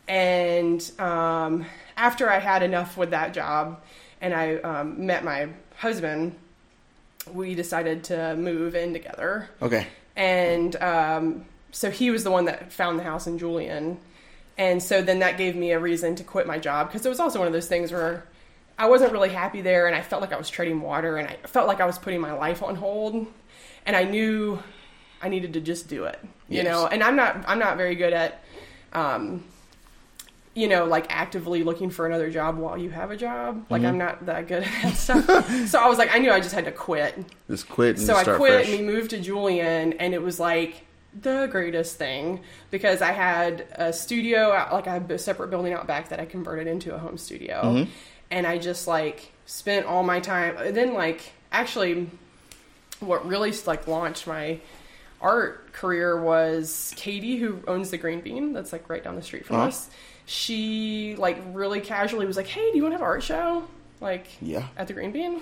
[0.07, 3.81] And um, after I had enough with that job
[4.23, 6.35] and I um, met my husband,
[7.31, 9.51] we decided to move in together.
[9.61, 9.87] Okay.
[10.17, 13.99] And um, so he was the one that found the house in Julian.
[14.57, 17.21] And so then that gave me a reason to quit my job because it was
[17.21, 18.25] also one of those things where
[18.79, 21.37] I wasn't really happy there and I felt like I was treading water and I
[21.47, 23.27] felt like I was putting my life on hold.
[23.87, 24.63] And I knew
[25.21, 26.65] I needed to just do it, you Yes.
[26.67, 26.87] know.
[26.87, 28.45] And I'm not I'm not very good at
[28.93, 29.43] um
[30.55, 33.65] you know, like actively looking for another job while you have a job.
[33.71, 35.67] Like I'm not that good at that stuff.
[35.69, 38.15] so I was like I knew I just had to quit Just quit and so
[38.15, 38.69] I quit fresh.
[38.69, 40.85] and we moved to Julian, and it was like
[41.21, 45.87] the greatest thing because I had a studio, like I had a separate building out
[45.87, 47.91] back that I converted into a home studio, Mm-hmm.
[48.31, 50.57] and I just like spent all my time.
[50.59, 52.09] And then like actually,
[53.01, 54.61] what really like launched my
[55.21, 58.53] art career was Katie, who owns the Green Bean.
[58.53, 59.69] That's like right down the street from Uh-huh.
[59.69, 59.91] us.
[60.27, 63.65] She like really casually was like, "Hey, do you want to have an art show?"
[64.01, 64.67] Like Yeah.
[64.77, 65.41] at the Green Bean.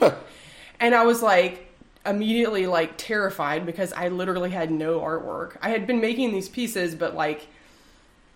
[0.78, 1.66] And I was like
[2.06, 5.56] immediately like terrified because I literally had no artwork.
[5.60, 7.46] I had been making these pieces, but like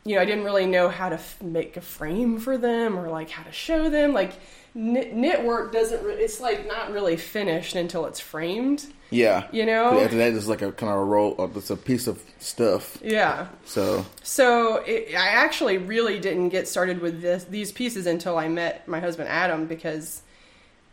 [0.07, 3.09] you know, I didn't really know how to f- make a frame for them or
[3.09, 4.13] like how to show them.
[4.13, 4.33] Like
[4.75, 6.03] knit, knit work doesn't.
[6.05, 8.87] Re- it's like not really finished until it's framed.
[9.11, 9.47] Yeah.
[9.53, 10.01] You know?
[10.01, 11.37] After that, it's like a kind of a roll.
[11.39, 12.99] uh, It's a piece of stuff.
[13.03, 13.47] Yeah.
[13.65, 18.49] So So it, I actually really didn't get started with this, these pieces until I
[18.49, 20.23] met my husband Adam because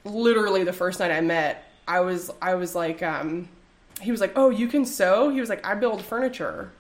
[0.03, 3.49] literally the first night I met, I was I was like, um,
[4.01, 6.71] he was like, "Oh, you can sew." He was like, "I build furniture,"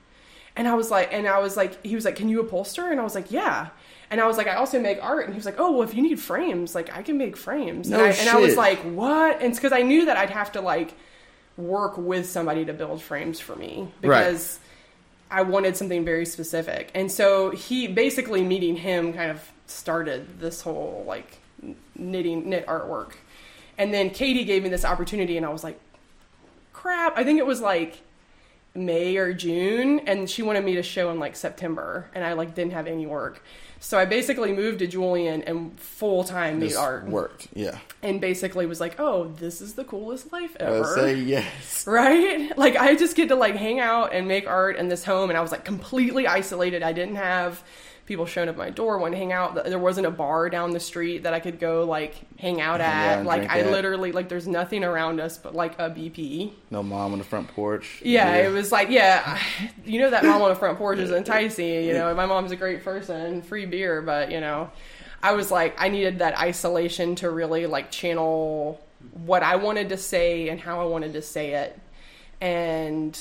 [0.55, 2.99] and I was like, and I was like, he was like, "Can you upholster?" And
[2.99, 3.69] I was like, "Yeah."
[4.11, 5.25] And I was like, I also make art.
[5.25, 7.89] And he was like, Oh, well, if you need frames, like I can make frames.
[7.89, 9.37] No and, I, and I was like, What?
[9.37, 10.93] And it's because I knew that I'd have to like
[11.57, 14.19] work with somebody to build frames for me Right.
[14.25, 14.59] because
[15.29, 16.91] I wanted something very specific.
[16.93, 21.39] And so he basically meeting him kind of started this whole like
[21.95, 23.13] knitting knit artwork.
[23.77, 25.79] And then Katie gave me this opportunity and I was like,
[26.73, 27.17] crap.
[27.17, 28.01] I think it was like
[28.75, 32.53] May or June and she wanted me to show in like September and I like
[32.55, 33.41] didn't have any work.
[33.83, 37.47] So I basically moved to Julian and full time made art worked.
[37.55, 37.79] Yeah.
[38.03, 41.85] and basically was like, "Oh, this is the coolest life I ever." would say yes.
[41.87, 42.51] right?
[42.57, 45.37] Like I just get to like hang out and make art in this home and
[45.37, 46.83] I was like completely isolated.
[46.83, 47.63] I didn't have
[48.11, 49.55] people showing up at my door wanting to hang out.
[49.63, 53.19] There wasn't a bar down the street that I could go like hang out at.
[53.19, 53.71] and like I at.
[53.71, 56.51] literally like there's nothing around us but like a BP.
[56.69, 58.01] No mom on the front porch.
[58.03, 59.39] Yeah, it was like, yeah,
[59.85, 61.85] you know that mom on the front porch is enticing.
[61.85, 64.69] You know, my mom's a great person, free beer, but you know,
[65.23, 68.81] I was like, I needed that isolation to really like channel
[69.23, 71.79] what I wanted to say and how I wanted to say it,
[72.41, 73.17] and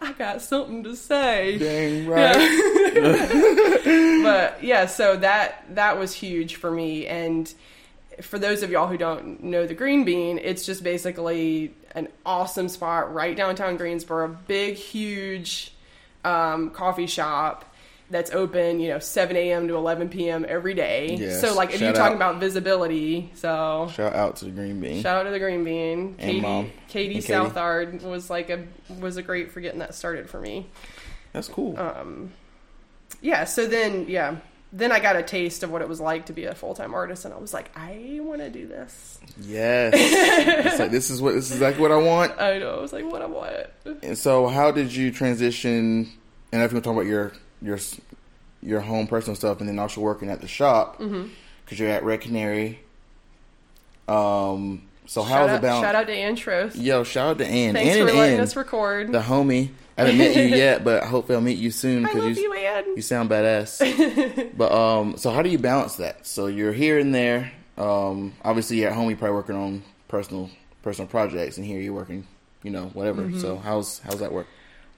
[0.00, 1.58] I got something to say.
[1.58, 2.34] Dang right.
[4.22, 7.06] but yeah, so that that was huge for me.
[7.06, 7.52] And
[8.22, 12.68] for those of y'all who don't know the Green Bean, it's just basically an awesome
[12.68, 14.36] spot right downtown Greensboro.
[14.46, 15.74] Big, huge
[16.24, 17.73] um, coffee shop
[18.14, 19.66] that's open, you know, 7 a.m.
[19.68, 20.46] to 11 p.m.
[20.48, 21.16] every day.
[21.18, 21.40] Yes.
[21.40, 22.30] So, like, if you're talking out.
[22.36, 25.02] about visibility, so Shout out to the green bean.
[25.02, 26.14] shout out to the Green Bean.
[26.14, 26.70] Katie, Mom.
[26.88, 27.32] Katie And Katie.
[27.32, 28.64] Southard was like a
[29.00, 30.66] was a great for getting that started for me
[31.32, 31.76] That's cool.
[31.78, 32.32] Um,
[33.20, 34.36] yeah so then yeah
[34.72, 37.24] then i got a taste of what it was like to be a full-time artist
[37.24, 39.92] and i was like i want to do this yes.
[39.96, 42.32] it's like this is what this is exactly what I want.
[42.40, 46.10] i know i was like what i want And so, how did you transition?
[46.52, 47.32] And if you want to talk about your
[47.64, 47.78] your
[48.62, 51.74] your home personal stuff, and then also working at the shop because Mm-hmm.
[51.82, 52.78] you're at Red Canary.
[54.08, 54.82] Um.
[55.06, 55.84] So shout how's out, it balance?
[55.84, 56.82] shout out to Antros.
[56.82, 57.74] Yo, shout out to Ann.
[57.74, 59.68] thanks Ann for and letting Ann, us record the homie.
[59.98, 62.42] I haven't met you yet, but I hope I'll meet you soon i love you
[62.42, 64.56] you ann you sound badass.
[64.56, 66.26] but um, so how do you balance that?
[66.26, 67.52] So you're here and there.
[67.76, 69.08] Um, obviously you're at home.
[69.10, 70.48] You're probably working on personal
[70.82, 72.26] personal projects, and here you're working,
[72.62, 73.22] you know, whatever.
[73.22, 73.40] Mm-hmm.
[73.40, 74.46] So how's how's that work?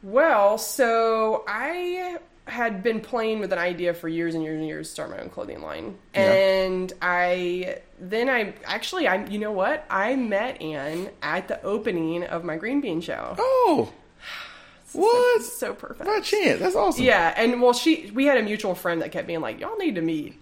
[0.03, 2.17] well so i
[2.47, 5.19] had been playing with an idea for years and years and years to start my
[5.19, 6.33] own clothing line Yeah.
[6.33, 12.23] and i then i actually i you know what i met Anne at the opening
[12.25, 13.93] of my green bean show Oh,
[14.93, 15.43] what?
[15.43, 17.05] so perfect By chance, that's awesome.
[17.05, 19.97] Yeah, and well, she we had a mutual friend that kept being like, "Y'all need
[19.97, 20.41] to meet."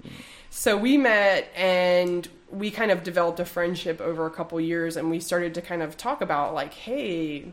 [0.51, 5.11] So we met, and we kind of developed a friendship over a couple years, and
[5.11, 7.53] we started to kind of talk about like, "Hey,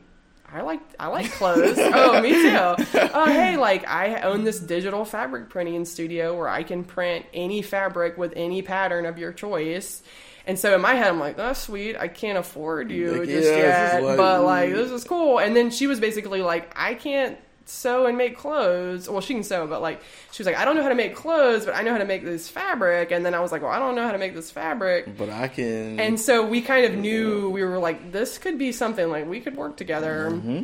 [0.54, 1.78] I like I like clothes.
[1.80, 3.10] oh, me too.
[3.14, 7.62] Oh, hey, like I own this digital fabric printing studio where I can print any
[7.62, 10.04] fabric with any pattern of your choice."
[10.48, 11.96] And so in my head, I'm like, "That's sweet.
[11.96, 15.56] I can't afford you Like, just yeah, yet, like- but like this is cool." And
[15.56, 19.10] then she was basically like, "I can't." Sew and make clothes.
[19.10, 21.16] Well, she can sew, but like she was like, I don't know how to make
[21.16, 23.12] clothes, but I know how to make this fabric.
[23.12, 25.18] And then I was like, well, I don't know how to make this fabric.
[25.18, 26.00] But I can.
[26.00, 29.40] And so we kind of knew we were like, this could be something like we
[29.40, 30.30] could work together.
[30.32, 30.64] Mm-hmm.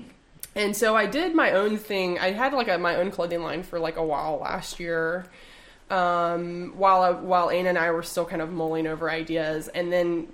[0.55, 2.17] And so I did my own thing.
[2.19, 5.27] I had like a, my own clothing line for like a while last year.
[5.89, 9.93] Um, while I, while Anna and I were still kind of mulling over ideas, and
[9.93, 10.27] then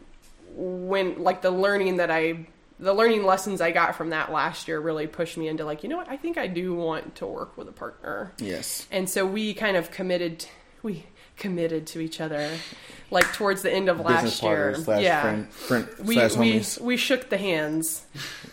[0.56, 2.47] when like the learning that I
[2.84, 5.89] the learning lessons I got from that last year really pushed me into like you
[5.89, 8.34] know what I think I do want to work with a partner.
[8.38, 8.88] yes.
[8.91, 10.46] And so we kind of committed,
[10.84, 11.06] we
[11.38, 12.50] committed to each other,
[13.12, 14.76] like towards the end of Business last year.
[14.76, 16.82] slash yeah, friend, friend we slash we homies.
[16.82, 18.06] we shook the hands,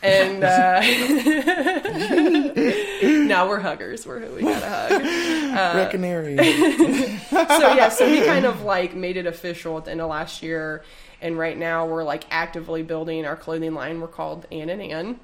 [0.03, 0.81] and uh,
[3.27, 4.07] now we're huggers.
[4.07, 5.90] We're we got a hug.
[5.90, 6.37] Canary.
[7.31, 10.43] So yeah, so we kind of like made it official at the end of last
[10.43, 10.83] year,
[11.21, 14.01] and right now we're like actively building our clothing line.
[14.01, 15.21] We're called Ann and Ann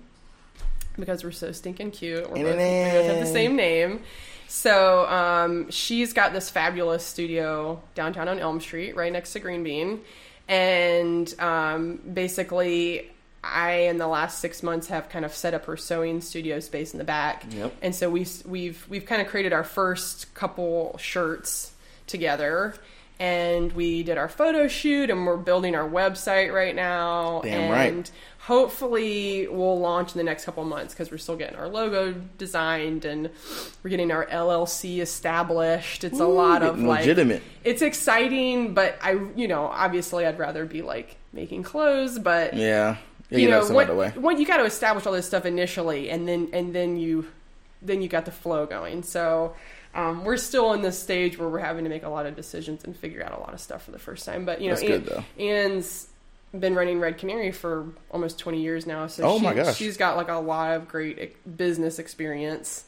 [0.98, 2.22] because we're so stinking cute.
[2.30, 4.02] We're both, we both have the same name.
[4.56, 9.62] So um, she's got this fabulous studio downtown on Elm Street, right next to Green
[9.62, 10.00] Bean,
[10.48, 13.10] and um, basically
[13.44, 16.94] I in the last six months have kind of set up her sewing studio space
[16.94, 17.76] in the back, Yep.
[17.82, 21.72] and so we have we've we've kind of created our first couple shirts
[22.06, 22.74] together.
[23.18, 27.40] And we did our photo shoot, and we're building our website right now.
[27.42, 28.10] Damn right.
[28.46, 32.12] And hopefully we'll launch in the next couple months because we're still getting our logo
[32.38, 33.30] designed and
[33.82, 36.04] we're getting our LLC established.
[36.04, 37.04] It's a lot of getting like.
[37.64, 42.96] It's exciting, but I, you know, obviously I'd rather be like making clothes, but Yeah.
[43.30, 46.72] You get know, what, you got to establish all this stuff initially, and then and
[46.72, 47.26] then you
[47.82, 49.02] then you got the flow going.
[49.02, 49.54] So.
[49.94, 52.84] Um, we're still in this stage where we're having to make a lot of decisions
[52.84, 54.44] and figure out a lot of stuff for the first time.
[54.44, 55.24] But you know, That's good, though.
[56.60, 59.06] Been running Red Canary for almost 20 years now.
[59.06, 59.76] So Oh she, my gosh.
[59.76, 62.84] she's got like a lot of great business experience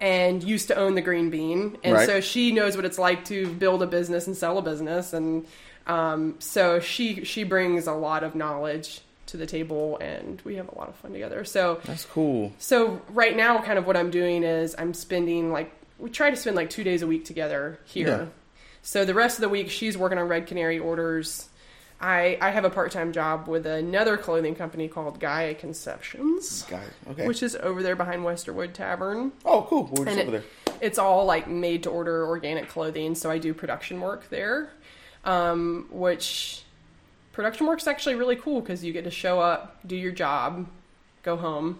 [0.00, 1.78] and used to own the green bean.
[1.84, 2.06] And Right.
[2.06, 5.12] so she knows what it's like to build a business and sell a business.
[5.12, 5.46] And
[5.86, 10.68] um, so she, she brings a lot of knowledge to the table and we have
[10.68, 11.44] a lot of fun together.
[11.44, 12.52] So That's cool.
[12.58, 16.36] so right now, kind of what I'm doing is I'm spending like we try to
[16.36, 18.08] spend like two days a week together here.
[18.08, 18.24] Yeah.
[18.82, 21.48] So the rest of the week, she's working on Red Canary orders.
[22.02, 26.78] I I have a part time job with another clothing company called Gaia Conceptions, it.
[27.10, 27.26] Okay.
[27.28, 29.32] which is over there behind Westerwood Tavern.
[29.44, 29.84] oh, cool.
[29.92, 30.74] We're just And over it- there.
[30.80, 34.70] It's all like made to order organic clothing, so I do production work there,
[35.24, 36.64] um, which
[37.32, 40.66] production work's actually really cool because you get to show up, do your job,
[41.22, 41.78] go home,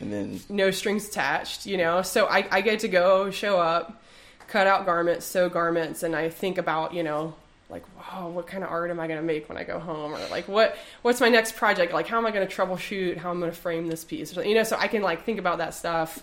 [0.00, 2.02] And then no strings attached, you know.
[2.02, 4.02] So I, I get to go, show up,
[4.48, 7.34] cut out garments, sew garments, and I think about, you know,
[7.68, 10.14] like, wow, what kind of art am I going to make when I go home,
[10.14, 11.92] or like, what what's my next project?
[11.92, 13.16] Like, how am I going to troubleshoot?
[13.16, 14.62] How am I'm going to frame this piece, you know.
[14.62, 16.22] So I can like think about that stuff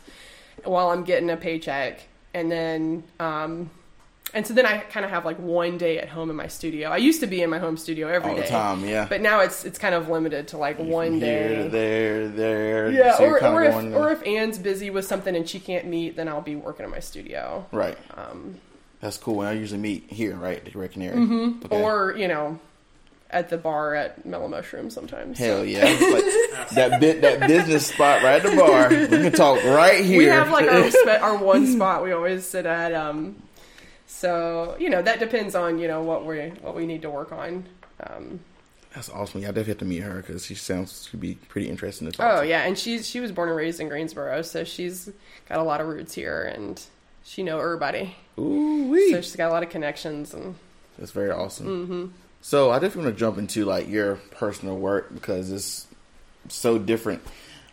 [0.64, 2.02] while I'm getting a paycheck,
[2.34, 3.04] and then.
[3.20, 3.70] um
[4.36, 6.90] and so then I kind of have like one day at home in my studio.
[6.90, 9.06] I used to be in my home studio every all day, the time, yeah.
[9.08, 11.68] but now it's it's kind of limited to like one From day.
[11.68, 12.92] there, there.
[12.92, 16.16] Yeah, so or, or if or if Anne's busy with something and she can't meet,
[16.16, 17.68] then I'll be working in my studio.
[17.72, 17.98] right.
[18.18, 18.60] Um,
[19.04, 19.42] That's cool.
[19.42, 21.18] And I usually meet here, right, at Red Canary.
[21.18, 21.66] Mm-hmm.
[21.66, 21.82] Okay.
[21.82, 22.58] Or you know,
[23.30, 25.38] at the bar at Mellow Mushroom sometimes.
[25.38, 28.88] Hell yeah, like that bit that business spot right at the bar.
[28.88, 30.20] We can talk right here.
[30.20, 32.94] we have like our our one spot we always sit at.
[32.94, 33.36] Um,
[34.08, 37.34] so you know that depends on you know what we what we need to work
[37.34, 37.66] on.
[38.00, 38.40] Um,
[38.96, 39.42] That's awesome.
[39.42, 42.16] Yeah, I definitely have to meet her because she sounds to be pretty interesting to
[42.16, 42.48] talk oh to.
[42.48, 45.10] yeah, and she's she was born and raised in Greensboro, so she's
[45.50, 46.82] got a lot of roots here, and
[47.26, 48.16] she know everybody.
[48.38, 49.12] Ooh wee.
[49.12, 50.56] So she's got a lot of connections and.
[50.98, 51.68] That's very awesome.
[51.68, 52.06] Mm-hmm.
[52.42, 55.88] So I definitely want to jump into like your personal work because it's
[56.50, 57.22] so different.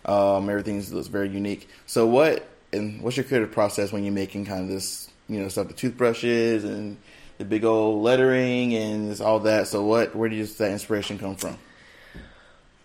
[0.05, 1.69] Um, everything looks very unique.
[1.87, 5.49] So what and what's your creative process when you're making kind of this, you know,
[5.49, 6.97] stuff, the toothbrushes and
[7.37, 9.67] the big old lettering and this, all that.
[9.67, 11.59] So what, where does that inspiration come from?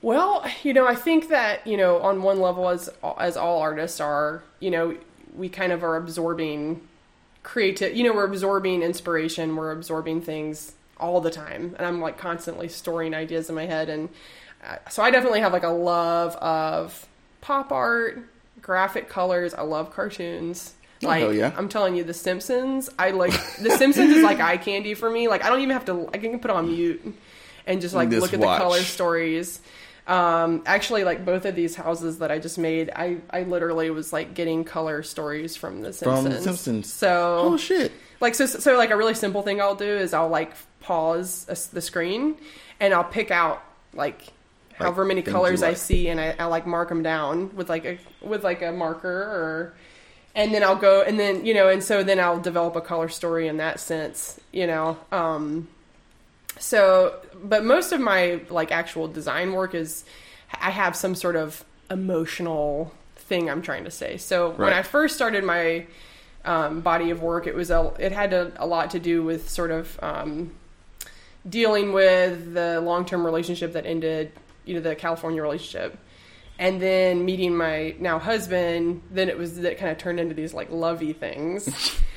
[0.01, 4.01] Well, you know, I think that you know, on one level, as as all artists
[4.01, 4.97] are, you know,
[5.33, 6.81] we kind of are absorbing
[7.45, 7.95] creative.
[7.95, 9.55] You know, we're absorbing inspiration.
[9.55, 13.87] We're absorbing things all the time, and I'm like constantly storing ideas in my head.
[13.87, 14.09] And
[14.67, 17.07] uh, so, I definitely have like a love of
[17.39, 18.19] pop art,
[18.61, 19.53] graphic colors.
[19.53, 20.73] I love cartoons.
[21.03, 21.53] Oh, Like hell yeah.
[21.55, 22.89] I'm telling you, The Simpsons.
[22.97, 23.31] I like
[23.61, 25.27] The Simpsons is like eye candy for me.
[25.27, 26.09] Like I don't even have to.
[26.13, 27.15] I can put on mute
[27.67, 28.59] and just like Just look at watch.
[28.59, 29.61] the color stories.
[30.07, 34.13] Um, actually, like both of these houses that I just made, I, I literally was
[34.13, 36.35] like getting color stories from The From Simpsons.
[36.35, 36.93] The Simpsons.
[36.93, 37.91] So, Oh shit!
[38.19, 41.73] like, so, so like a really simple thing I'll do is I'll like pause a,
[41.73, 42.37] the screen
[42.79, 43.63] and I'll pick out
[43.93, 44.21] like
[44.73, 47.85] however many colors you I see and I, I like mark them down with like
[47.85, 49.73] a with like a marker or
[50.35, 53.09] and then I'll go and then you know and so then I'll develop a color
[53.09, 55.67] story in that sense you know um
[56.57, 60.05] so but most of my like actual design work is
[60.53, 65.15] I have some sort of emotional thing I'm trying to say so when I first
[65.15, 65.85] started my
[66.43, 69.49] um, body of work it was a it had a, a lot to do with
[69.49, 70.51] sort of um,
[71.47, 74.31] dealing with the long term relationship that ended,
[74.65, 75.97] you know, the California relationship.
[76.57, 80.53] And then meeting my now husband, then it was that kind of turned into these
[80.53, 81.69] like lovey things.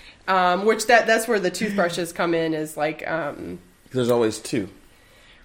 [0.29, 3.59] um, which that that's where the toothbrushes come in is like um,
[3.93, 4.69] There's always two.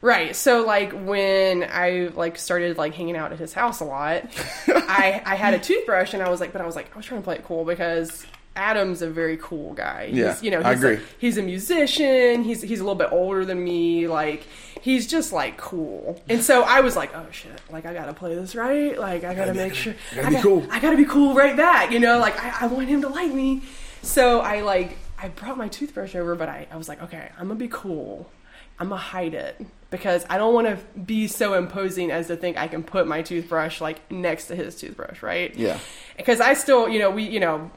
[0.02, 0.36] Right.
[0.36, 4.26] So like when I like started like hanging out at his house a lot,
[4.68, 7.06] I I had a toothbrush and I was like, but I was like, I was
[7.06, 8.26] trying to play it cool because
[8.56, 10.08] Adam's a very cool guy.
[10.08, 10.96] He's, Yeah, you know, he's I agree.
[10.96, 12.44] A, he's a musician.
[12.44, 14.08] He's he's a little bit older than me.
[14.10, 14.46] Like
[14.82, 16.22] he's just like cool.
[16.28, 19.00] And so I was like, oh shit, like I gotta play this right.
[19.00, 20.68] Like I gotta make sure gotta I gotta, cool.
[20.70, 21.92] I gotta be cool right back.
[21.92, 23.62] You know, like I, I want him to like me.
[24.02, 27.48] So I like I brought my toothbrush over, but I, I was like, okay, I'm
[27.48, 28.30] gonna be cool.
[28.78, 32.58] I'm gonna hide it because I don't want to be so imposing as to think
[32.58, 35.56] I can put my toothbrush like next to his toothbrush, right?
[35.56, 35.80] Yeah.
[36.18, 37.72] Because I still, you know, we, you know,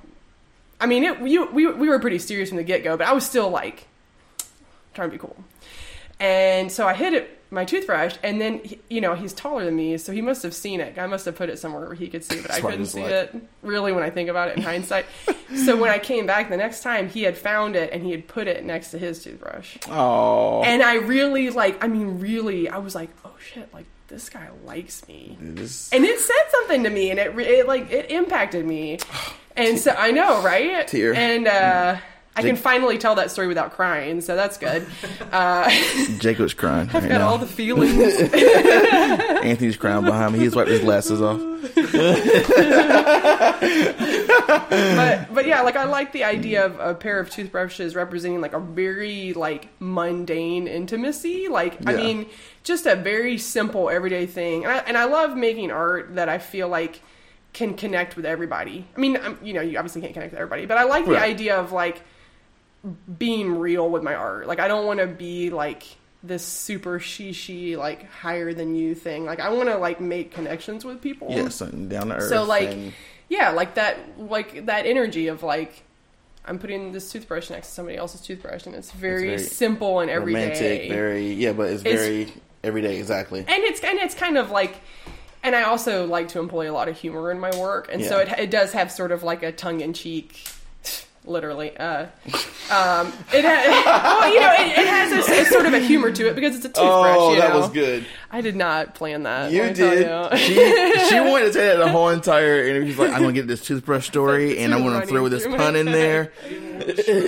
[0.81, 3.13] I mean, it, we, we, we were pretty serious from the get go, but I
[3.13, 3.87] was still like
[4.95, 5.37] trying to be cool.
[6.19, 9.77] And so I hid it my toothbrush, and then he- you know he's taller than
[9.77, 10.99] me, so he must have seen it.
[10.99, 12.87] I must have put it somewhere where he could see, but I That's I couldn't
[12.87, 13.11] see like.
[13.13, 13.35] it.
[13.63, 15.07] Really, when I think about it in hindsight.
[15.57, 18.27] so when I came back the next time, he had found it and he had
[18.29, 20.63] put it next to his toothbrush, Oh.
[20.63, 21.83] and I really like.
[21.85, 26.05] I mean, really, I was like, oh shit, like this guy likes me This- and
[26.05, 28.99] it said something to me and it, it like it impacted me
[29.57, 31.13] and so i know right Tear.
[31.13, 31.97] and uh
[32.37, 34.87] i can finally tell that story without crying so that's good
[35.33, 35.69] uh
[36.19, 37.29] Jacob's crying right got now.
[37.29, 37.99] all the feelings
[39.47, 40.39] Anthony's crying behind me.
[40.41, 41.41] He's wiped his glasses off.
[43.59, 48.53] but but yeah like i like the idea of a pair of toothbrushes representing like
[48.53, 52.27] a very like mundane intimacy like i mean
[52.65, 56.39] just a very simple everyday thing and I, and I love making art that i
[56.39, 57.01] feel like
[57.53, 60.77] can connect with everybody i mean you know you obviously can't connect with everybody but
[60.77, 61.23] i like the Right.
[61.23, 62.03] idea of like
[63.19, 65.85] being real with my art like i don't want to be like
[66.23, 70.31] this super she she like higher than you thing like i want to like make
[70.33, 72.29] connections with people Yeah, something down to earth.
[72.29, 72.93] so like and-
[73.29, 75.83] yeah like that like that energy of like
[76.45, 80.11] i'm putting this toothbrush next to somebody else's toothbrush and it's very, very simple and
[80.11, 82.33] everyday romantic, very yeah, but it's, It's- very
[82.63, 82.99] everyday.
[82.99, 83.41] Exactly.
[83.41, 84.77] and it's and it's kind of like
[85.43, 88.19] and i also like to employ a lot of humor in my work and so
[88.19, 90.45] it, it does have sort of like a tongue-in-cheek
[91.27, 92.07] literally uh
[92.71, 93.83] um it ha-
[94.23, 96.55] well you know it, it has a, a sort of a humor to it because
[96.57, 97.61] it's a toothbrush Oh, you that know?
[97.61, 98.07] was good.
[98.31, 100.07] i did not plan that You let did.
[100.07, 100.37] you.
[100.39, 100.55] she
[101.09, 102.91] she wanted to say that the whole entire interview.
[102.91, 105.87] She's like, I'm gonna get this toothbrush story, and I'm gonna throw this pun in
[105.87, 106.33] there.
[106.47, 107.27] yeah,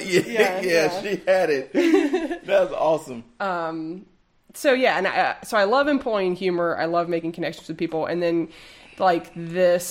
[0.00, 1.00] yeah, yeah.
[1.02, 2.44] she had it.
[2.46, 3.24] That's awesome.
[3.40, 4.06] Um.
[4.54, 6.76] so yeah, and I, so I love employing humor.
[6.78, 8.48] I love making connections with people, and then
[8.98, 9.86] like this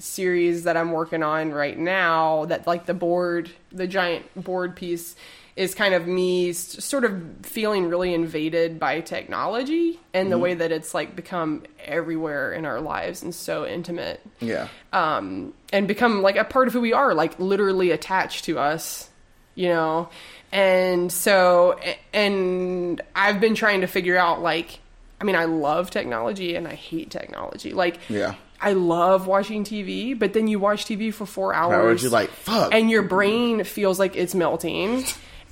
[0.00, 5.14] series that I'm working on right now, that like the board, the giant board piece,
[5.56, 10.72] is kind of me sort of feeling really invaded by technology and the way that
[10.72, 16.36] it's like become everywhere in our lives and so intimate yeah, um, and become like
[16.36, 19.10] a part of who we are, like literally attached to us,
[19.54, 20.08] you know.
[20.52, 21.78] And so,
[22.12, 24.80] and I've been trying to figure out like,
[25.20, 27.72] I mean, I love technology and I hate technology.
[27.72, 28.34] Like, yeah.
[28.60, 32.30] I love watching TV, but then you watch TV for four hours, Hours, you're like,
[32.30, 32.74] fuck.
[32.74, 35.04] and your brain feels like it's melting,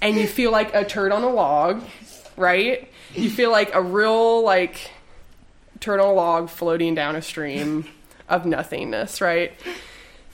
[0.02, 1.82] and you feel like a turd on a log,
[2.36, 2.88] right?
[3.14, 4.90] You feel like a real like
[5.80, 7.86] turd on a log floating down a stream
[8.28, 9.52] of nothingness, right?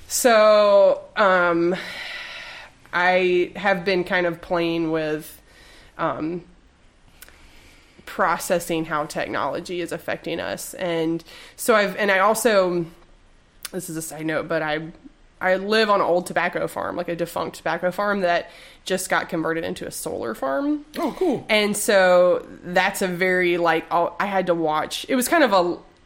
[0.08, 1.74] So, um,
[2.92, 5.40] I have been kind of playing with
[5.98, 6.44] um,
[8.06, 11.22] processing how technology is affecting us, and
[11.56, 12.86] so I've and I also
[13.72, 14.92] this is a side note, but I
[15.40, 18.50] I live on an old tobacco farm, like a defunct tobacco farm that
[18.84, 20.84] just got converted into a solar farm.
[20.98, 21.44] oh, cool.
[21.48, 25.04] And so that's a very like I had to watch.
[25.08, 25.52] It was kind of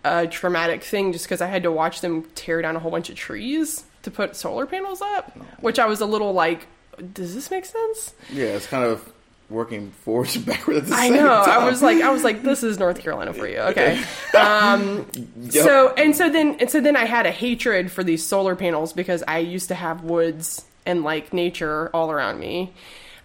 [0.04, 2.90] a, a traumatic thing just because I had to watch them tear down a whole
[2.90, 6.66] bunch of trees to put solar panels up, which I was a little like,
[7.12, 8.14] does this make sense?
[8.32, 9.12] Yeah, it's kind of
[9.50, 11.44] working forwards and backwards at the I same know.
[11.44, 11.60] time.
[11.62, 13.58] I was like, I was like, this is North Carolina for you.
[13.58, 14.02] Okay.
[14.36, 15.50] Um, Yep.
[15.64, 18.92] So and so then and so then I had a hatred for these solar panels
[18.92, 22.72] because I used to have woods and like nature all around me.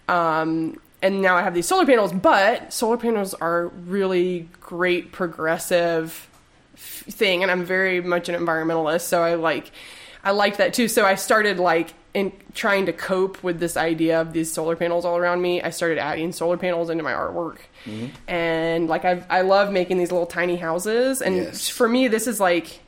[0.08, 6.28] Um, and now I have these solar panels, but solar panels are really great progressive
[6.76, 9.70] thing and I'm very much an environmentalist, so I like
[10.22, 10.88] I like that too.
[10.88, 15.04] So I started like in trying to cope with this idea of these solar panels
[15.04, 15.60] all around me.
[15.60, 17.58] I started adding solar panels into my artwork.
[17.84, 18.06] Mm-hmm.
[18.28, 21.68] And like I I love making these little tiny houses and Yes.
[21.68, 22.80] for me this is like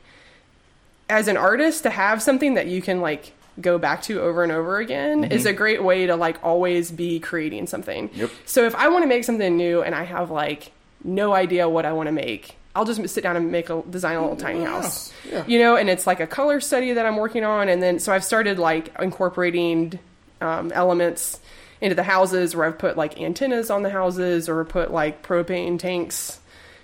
[1.09, 4.51] as an artist to have something that you can like go back to over and
[4.51, 5.49] over again is mm-hmm.
[5.49, 8.09] a great way to like always be creating something.
[8.13, 8.29] Yep.
[8.45, 10.71] So if I want to make something new and I have like
[11.03, 14.15] no idea what I want to make, I'll just sit down and make a design
[14.15, 14.81] a little tiny Wow.
[14.81, 15.11] house.
[15.29, 15.43] Yeah.
[15.47, 18.13] You know, and it's like a color study that I'm working on and then so
[18.13, 19.99] I've started like incorporating
[20.39, 21.39] um, elements
[21.81, 25.77] into the houses where I've put like antennas on the houses or put like propane
[25.79, 26.39] tanks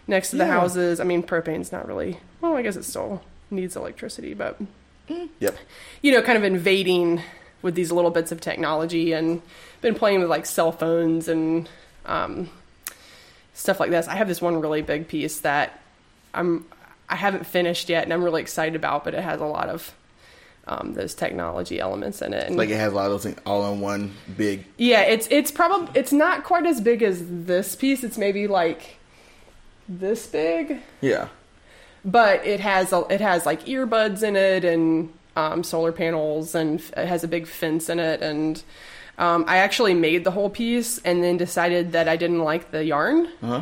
[0.08, 0.52] next to the Yeah.
[0.52, 1.00] houses.
[1.00, 3.22] I mean, propane's not really, well, I guess it still
[3.52, 4.60] needs electricity, but
[5.40, 5.56] Yep.
[6.02, 7.22] you know, kind of invading
[7.62, 9.42] with these little bits of technology and
[9.82, 11.70] been playing with like cell phones and
[12.06, 12.50] um,
[13.54, 14.08] stuff like this.
[14.08, 15.80] I have this one really big piece that
[16.34, 16.66] I'm
[17.10, 19.94] I haven't finished yet and I'm really excited about, but it has a lot of
[20.66, 22.48] um, those technology elements in it.
[22.48, 24.66] And Like it has a lot of those things all in one big.
[24.78, 28.04] yeah, it's it's probably it's not quite as big as this piece.
[28.04, 28.98] It's maybe like
[29.90, 31.28] this big, Yeah.
[32.06, 36.80] but it has a, it has like earbuds in it and um, solar panels and
[36.80, 38.64] f- it has a big fence in it and
[39.18, 42.86] um, I actually made the whole piece and then decided that I didn't like the
[42.86, 43.62] yarn Uh huh.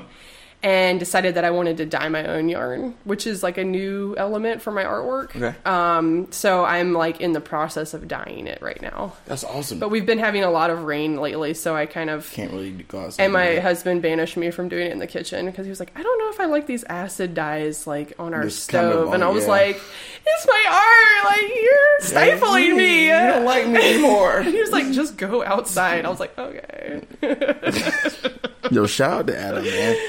[0.63, 4.15] And decided that I wanted to dye my own yarn, which is like a new
[4.17, 5.35] element for my artwork.
[5.35, 5.55] Okay.
[5.65, 9.13] Um, so I'm like in the process of dyeing it right now.
[9.25, 9.79] That's awesome.
[9.79, 12.71] But we've been having a lot of rain lately, so I kind of Can't really
[12.71, 13.23] go outside.
[13.23, 13.61] and my that.
[13.63, 16.19] husband banished me from doing it in the kitchen because he was like, I don't
[16.19, 19.13] know if I like these acid dyes like on our Just kind of stove.
[19.13, 19.49] and I was yeah.
[19.49, 19.81] like,
[20.25, 21.39] it's my art.
[21.39, 23.05] Like you're stifling me.
[23.07, 24.37] You don't like me anymore.
[24.41, 26.05] And he was like, just go outside.
[26.05, 27.01] I was like, okay.
[28.71, 29.95] Yo, shout out to Adam, man.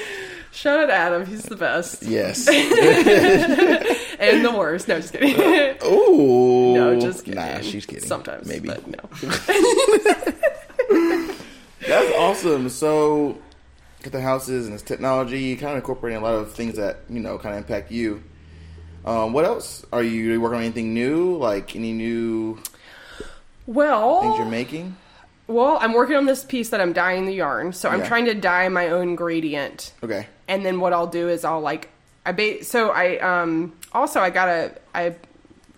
[0.53, 1.25] Shout out to Adam.
[1.25, 2.47] He's the best Yes.
[4.19, 4.87] and the worst.
[4.87, 5.35] No, just kidding.
[5.85, 6.73] Ooh.
[6.75, 7.39] no, just kidding.
[7.39, 8.05] Nah, she's kidding.
[8.07, 8.67] Sometimes, maybe.
[8.67, 8.99] but no.
[11.87, 12.69] That's awesome.
[12.69, 13.37] So,
[14.03, 17.19] got the houses and this technology, kind of incorporating a lot of things that you
[17.19, 18.23] know kind of impact you.
[19.05, 20.63] Um, what else are you working on?
[20.63, 21.35] Anything new?
[21.37, 22.59] Like any new
[23.65, 24.95] Well, things you're making?
[25.47, 27.73] well, I'm working on this piece that I'm dyeing the yarn.
[27.73, 28.07] So I'm Yeah.
[28.07, 29.91] trying to dye my own gradient.
[30.01, 30.27] Okay.
[30.53, 31.89] And then what I'll do is I'll like
[32.25, 35.15] I ba- so I um also I got a I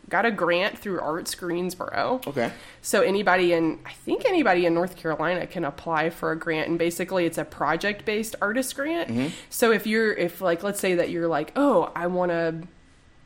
[0.10, 2.22] got a grant through Arts Greensboro.
[2.28, 2.52] Okay.
[2.82, 6.78] So anybody in I think anybody in North Carolina can apply for a grant and
[6.78, 9.34] basically it's a project based artist grant.
[9.50, 12.56] So if you're if like let's say that you're like, "Oh, I want to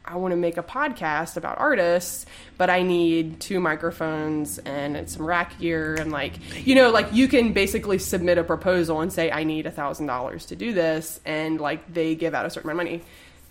[0.10, 2.26] I want to make a podcast about artists,
[2.58, 6.34] but I need two microphones and some rack gear and like
[6.66, 10.08] you know like you can basically submit a proposal and say I need a thousand
[10.08, 13.04] dollars to do this and like they give out a certain amount of money.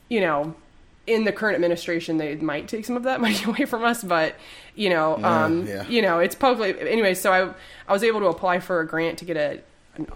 [0.08, 0.54] You know,
[1.06, 4.34] in the current administration they might take some of that money away from us, but
[4.74, 5.86] you know, um, yeah.
[5.86, 7.14] you know it's publicly anyway.
[7.14, 7.54] So I
[7.86, 9.60] I was able to apply for a grant to get a,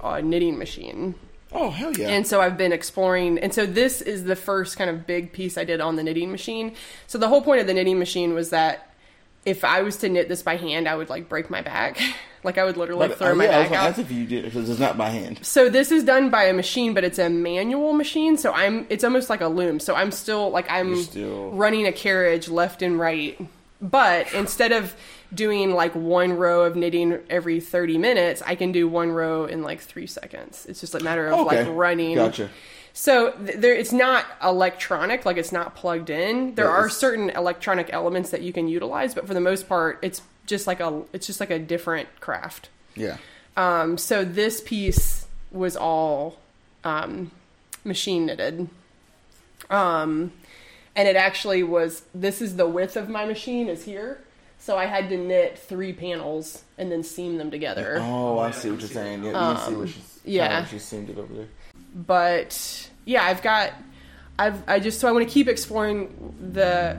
[0.02, 1.14] a knitting machine.
[1.54, 2.08] Oh hell yeah.
[2.08, 3.38] And so I've been exploring.
[3.38, 6.30] And so this is the first kind of big piece I did on the knitting
[6.30, 6.74] machine.
[7.06, 8.88] So the whole point of the knitting machine was that
[9.44, 12.00] if I was to knit this by hand, I would like break my back.
[12.44, 13.88] like I would literally But, throw uh, my yeah, back gonna out.
[13.90, 15.44] ask if you did because it's not by hand.
[15.44, 18.36] So this is done by a machine, but it's a manual machine.
[18.36, 19.78] So I'm it's almost like a loom.
[19.80, 23.38] So I'm still like I'm You're still- running a carriage left and right.
[23.82, 24.94] But instead of
[25.34, 29.62] doing like one row of knitting every 30 minutes, I can do one row in
[29.62, 30.66] like 3 seconds.
[30.66, 31.64] It's just a matter of Okay.
[31.64, 32.14] like running.
[32.14, 32.48] Gotcha.
[32.92, 36.54] So th- there, it's not electronic, like it's not plugged in.
[36.54, 39.98] There Yeah, are certain electronic elements that you can utilize, but for the most part,
[40.02, 42.68] it's just like a it's just like a different craft.
[42.94, 43.16] Yeah.
[43.56, 46.38] Um, so this piece was all
[46.84, 47.30] um,
[47.84, 48.68] machine knitted.
[49.70, 50.32] Um,
[50.94, 54.22] and it actually was, this is the width of my machine is here.
[54.58, 57.98] So I had to knit three panels and then seam them together.
[58.00, 59.24] Oh, I see what you're saying.
[59.24, 59.96] Yeah, you can see what she's.
[59.96, 60.46] Um, yeah.
[60.46, 61.48] kinda what she's seemed it over there.
[61.94, 63.72] But yeah, I've got,
[64.38, 66.96] I've, I just, so I want to keep exploring the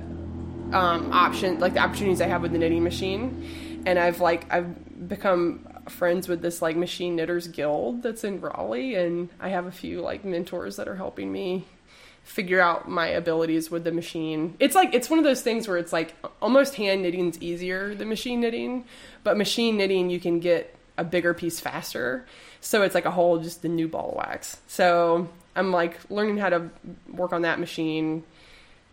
[0.73, 3.81] um, option, like the opportunities I have with the knitting machine.
[3.85, 8.95] And I've like, I've become friends with this like machine knitters guild that's in Raleigh.
[8.95, 11.65] And I have a few like mentors that are helping me
[12.23, 14.55] figure out my abilities with the machine.
[14.59, 18.09] It's like it's one of those things where it's like almost hand knitting's easier than
[18.09, 18.85] machine knitting,
[19.23, 22.25] but machine knitting you can get a bigger piece faster.
[22.61, 24.57] So it's like a whole just the new ball of wax.
[24.67, 26.69] So I'm like learning how to
[27.09, 28.23] work on that machine.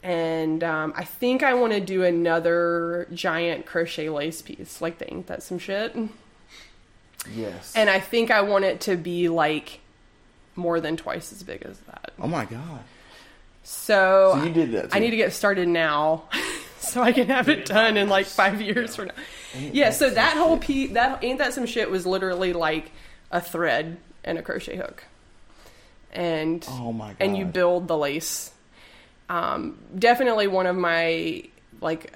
[0.02, 5.12] And um, I think I want to do another giant crochet lace piece, like the
[5.12, 5.94] Ain't That Some Shit.
[7.34, 7.74] Yes.
[7.76, 9.80] And I think I want it to be like
[10.56, 12.12] more than twice as big as that.
[12.18, 12.82] oh my god.
[13.72, 14.88] So, So you did that.
[14.94, 16.24] I need to get started now,
[16.80, 19.14] so I can have it done in like five years from now.
[19.72, 19.90] Yeah.
[19.90, 22.90] So that whole piece, that ain't that some shit, was literally like
[23.30, 25.04] a thread and a crochet hook,
[26.12, 27.16] and Oh my god.
[27.20, 28.52] and you build the lace.
[29.28, 31.44] Um, definitely one of my
[31.80, 32.12] like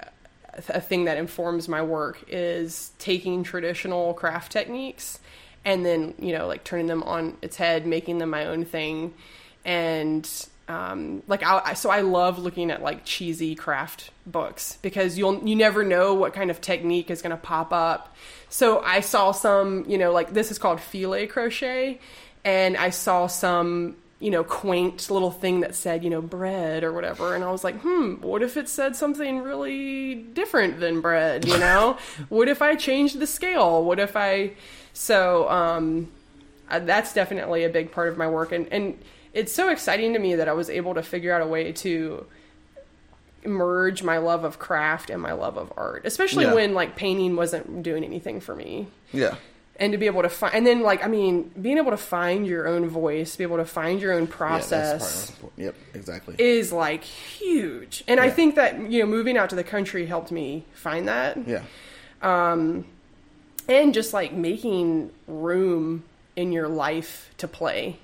[0.67, 5.19] a thing that informs my work is taking traditional craft techniques
[5.65, 9.13] and then you know like turning them on its head, making them my own thing,
[9.63, 10.29] and
[10.67, 15.55] um, like I, so I love looking at like cheesy craft books because you'll you
[15.55, 18.15] never know what kind of technique is going to pop up.
[18.49, 21.99] So I saw some, you know, like this is called filet crochet,
[22.43, 26.93] and I saw some you know, quaint little thing that said, you know, bread or
[26.93, 27.35] whatever.
[27.35, 31.57] And I was like, hmm, what if it said something really different than bread, you
[31.57, 31.97] know?
[32.29, 33.83] what if I changed the scale?
[33.83, 34.53] What if I.
[34.93, 36.11] So, um,
[36.69, 38.53] uh, that's definitely a big part of my work.
[38.53, 38.97] And, and
[39.35, 42.25] it's so exciting to me that I was able to figure out a way to
[43.45, 46.53] merge my love of craft and my love of art, especially Yeah.
[46.55, 48.87] when like painting wasn't doing anything for me.
[49.13, 49.35] Yeah.
[49.77, 52.47] And to be able to find, and then like, I mean, being able to find
[52.47, 55.63] your own voice, be able to find your own Yeah, that's part of process the.
[55.63, 56.35] Yep, exactly.
[56.39, 58.03] is like huge.
[58.07, 61.37] And I think that, you know, moving out to the country helped me find that.
[61.45, 61.63] yeah.
[62.21, 62.85] Um,
[63.67, 66.03] and just like making room
[66.35, 67.97] in your life to play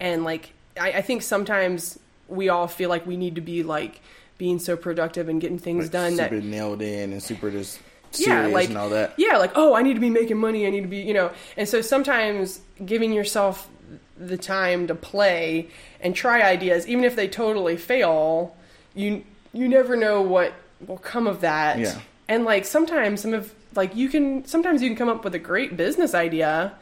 [0.00, 1.98] and like I, I think sometimes
[2.28, 4.00] we all feel like we need to be like
[4.38, 7.80] being so productive and getting things Like, done that super nailed in and super just
[8.14, 9.12] yeah like and all that.
[9.18, 11.30] yeah like oh i need to be making money i need to be you know
[11.58, 13.68] and so sometimes giving yourself
[14.16, 15.68] the time to play
[16.00, 18.56] and try ideas even if they totally fail
[18.94, 19.22] you
[19.52, 20.52] you never know what
[20.86, 21.98] will come of that Yeah.
[22.28, 25.38] and like sometimes some of like you can sometimes you can come up with a
[25.38, 26.72] great business idea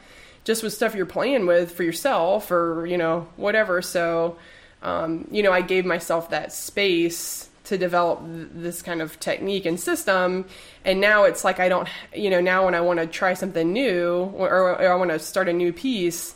[0.47, 3.81] just with stuff you're playing with for yourself or you know whatever.
[3.81, 4.37] So
[4.81, 9.65] um, you know i gave myself that space to develop th- this kind of technique
[9.65, 10.45] and system.
[10.85, 13.73] And now it's like i don't you know now when i want to try something
[13.73, 16.33] new or, or i want to start a new piece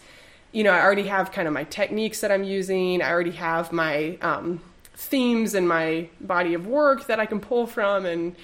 [0.51, 3.01] you know i already have kind of my techniques that i'm using.
[3.01, 4.59] I already have my um,
[4.93, 8.05] themes in my body of work that i can pull from.
[8.05, 8.35] And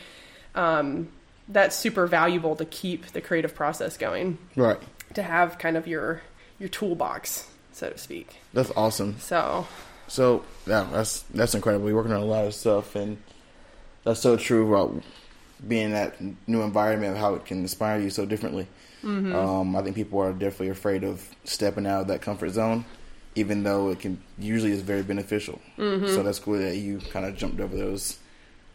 [0.55, 1.09] um,
[1.49, 4.38] that's super valuable to keep the creative process going.
[4.55, 4.80] Right.
[5.18, 6.22] To have kind of your
[6.59, 9.20] your toolbox so to speak That's awesome.
[9.20, 9.68] so
[10.07, 11.88] So yeah, that's that's incredible.
[11.88, 13.18] You're working on a lot of stuff, and
[14.03, 15.03] that's so true about
[15.68, 16.15] being in that
[16.47, 18.68] new environment, of how it can inspire you so differently.
[19.03, 19.36] Mm-hmm.
[19.36, 22.86] Um, I think people are definitely afraid of stepping out of that comfort zone,
[23.36, 25.59] even though it can usually is very beneficial.
[25.78, 26.07] Mm-hmm.
[26.07, 28.18] So that's cool that you kind of jumped over those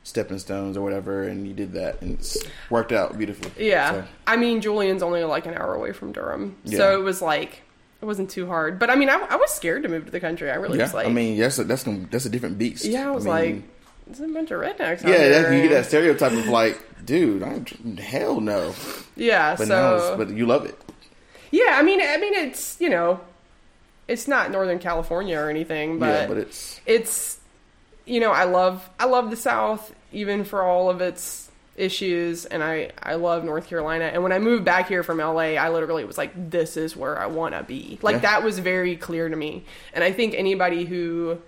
[0.04, 2.36] stepping stones or whatever, and you did that, and it's
[2.70, 3.50] worked out beautifully.
[3.64, 3.90] Yeah.
[3.92, 6.56] So, I mean, Julian's only like an hour away from Durham.
[6.64, 6.78] Yeah.
[6.78, 7.62] So it was like,
[8.00, 8.78] it wasn't too hard.
[8.78, 10.50] But I mean, I, I was scared to move to the country.
[10.50, 12.84] I really yeah, was like, I mean, yes, that's gonna- that's a different beast.
[12.84, 13.62] yeah, I was mean, like,
[14.08, 15.42] there's a bunch of rednecks out yeah, there.
[15.42, 17.64] that, you get that stereotype of like, dude, I'm
[17.96, 18.74] hell no.
[19.14, 19.54] Yeah.
[19.56, 20.76] But so, it's, but you love it.
[21.52, 23.20] yeah, I mean, I mean, it's, you know,
[24.08, 27.38] it's not Northern California or anything, but, yeah, but it's it's,
[28.04, 32.62] you know, I love, I love the South, even for all of its issues and
[32.62, 36.04] I I love North Carolina and when I moved back here from LA I literally
[36.04, 37.98] was like this is where I want to be.
[38.02, 38.20] Like Yeah.
[38.20, 39.64] that was very clear to me.
[39.94, 41.38] And I think anybody who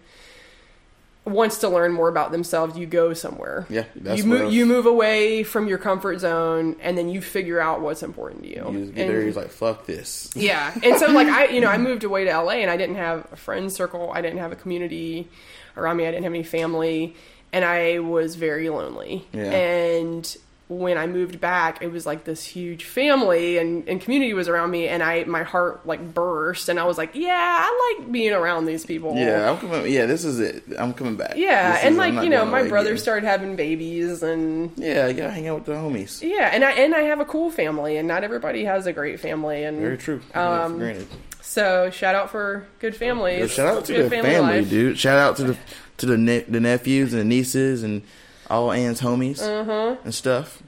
[1.27, 3.67] wants to learn more about themselves you go somewhere.
[3.69, 7.61] Yeah, that's you move you move away from your comfort zone and then you figure
[7.61, 8.67] out what's important to you.
[8.73, 9.23] you just get And- there.
[9.23, 10.31] He's like, fuck this.
[10.35, 10.73] yeah.
[10.83, 13.27] And so like I you know, I moved away to LA and I didn't have
[13.31, 15.29] a friend circle, I didn't have a community
[15.77, 17.15] around me, I didn't have any family,
[17.53, 19.27] and I was very lonely.
[19.33, 19.51] Yeah.
[19.53, 24.49] And when I moved back, it was like this huge family and, and community was
[24.49, 28.11] around me and I my heart like burst and I was like, Yeah, I like
[28.11, 29.15] being around these people.
[29.15, 29.93] Yeah, I'm coming.
[29.93, 30.65] Yeah, this is it.
[30.79, 31.35] I'm coming back.
[31.37, 32.99] Yeah, This and is- like you know, my brother again.
[33.03, 36.23] started having babies, and Yeah, you gotta hang out with the homies.
[36.23, 39.21] yeah, and I and I have a cool family, and not everybody has a great
[39.21, 40.23] family, and Very true.
[40.33, 41.09] Um, granted.
[41.47, 43.39] So shout out for good families.
[43.39, 44.71] Yo, shout out to good the family, life.
[44.71, 44.99] dude.
[44.99, 45.57] Shout out to the
[45.99, 48.03] to the ne- the nephews and the nieces and
[48.51, 49.97] all Ann's homies Uh-huh.
[50.05, 50.63] and stuff.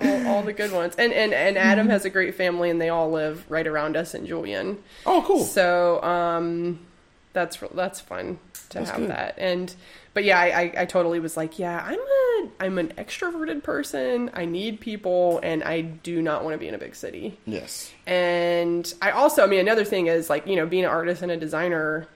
[0.00, 0.94] all, all the good ones.
[0.96, 4.14] And and and Adam has a great family, and they all live right around us
[4.14, 4.78] in Julian.
[5.04, 5.44] Oh, cool.
[5.44, 6.78] So um,
[7.32, 8.38] that's that's fun
[8.72, 9.10] to That's have good.
[9.10, 9.34] that.
[9.38, 9.74] And
[10.14, 14.30] but yeah, I, I I totally was like, yeah, I'm a I'm an extroverted person.
[14.34, 17.38] I need people, and I do not want to be in a big city.
[17.46, 17.92] yes.
[18.06, 21.30] And I also, I mean, another thing is like, you know, being an artist and
[21.30, 22.08] a designer,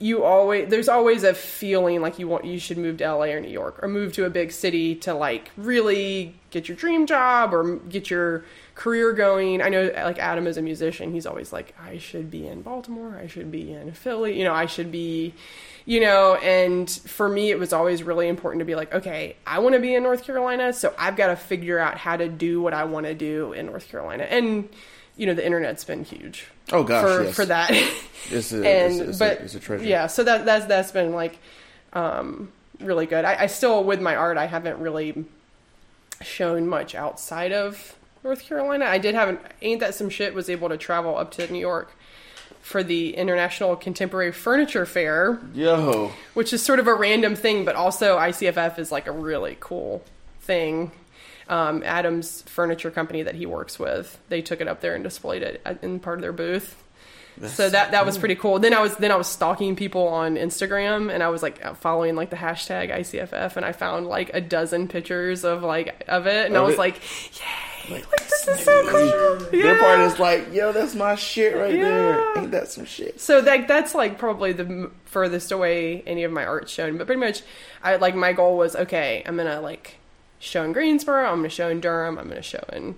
[0.00, 3.40] you always, there's always a feeling like you want, you should move to LA or
[3.40, 7.52] New York or move to a big city to like really get your dream job
[7.52, 8.44] or get your
[8.76, 9.60] career going.
[9.60, 11.12] I know like Adam is a musician.
[11.12, 13.18] He's always like, I should be in Baltimore.
[13.20, 14.38] I should be in Philly.
[14.38, 15.34] You know, I should be,
[15.84, 19.58] you know, and for me, it was always really important to be like, okay, I
[19.58, 20.72] want to be in North Carolina.
[20.72, 23.66] So I've got to figure out how to do what I want to do in
[23.66, 24.24] North Carolina.
[24.24, 24.68] And,
[25.18, 27.34] you know, the internet's been huge Oh gosh, for, yes.
[27.34, 27.70] for that.
[28.30, 29.84] It's a, and it's, it's but a, it's a treasure.
[29.84, 31.38] yeah, so that that's that's been like
[31.94, 33.24] um, really good.
[33.24, 35.24] I, I still with my art, I haven't really
[36.20, 38.84] shown much outside of North Carolina.
[38.84, 41.58] I did have an ain't that some shit was able to travel up to New
[41.60, 41.92] York
[42.60, 47.76] for the International Contemporary Furniture Fair, Yo, which is sort of a random thing, but
[47.76, 50.04] also ICFF is like a really cool
[50.40, 50.92] thing.
[51.48, 55.42] Um, Adam's furniture company that he works with, they took it up there and displayed
[55.42, 56.82] it in part of their booth
[57.46, 58.58] so that that was pretty cool.
[58.58, 62.16] Then I was then I was stalking people on Instagram and I was like following
[62.16, 66.46] like the hashtag ICFF and I found like a dozen pictures of like of it
[66.46, 66.78] and I was it?
[66.78, 67.00] like,
[67.38, 69.50] yay, like, this is so cool.
[69.50, 72.34] Their part is like, yo, that's my shit right there.
[72.34, 72.42] Yeah.
[72.42, 73.20] Ain't that some shit?
[73.20, 76.98] So that that's like probably the furthest away any of my art's shown.
[76.98, 77.42] But pretty much,
[77.82, 79.22] I like my goal was okay.
[79.24, 79.97] I'm gonna like
[80.38, 81.26] show in Greensboro.
[81.26, 82.18] I'm gonna show in Durham.
[82.18, 82.96] I'm gonna show in.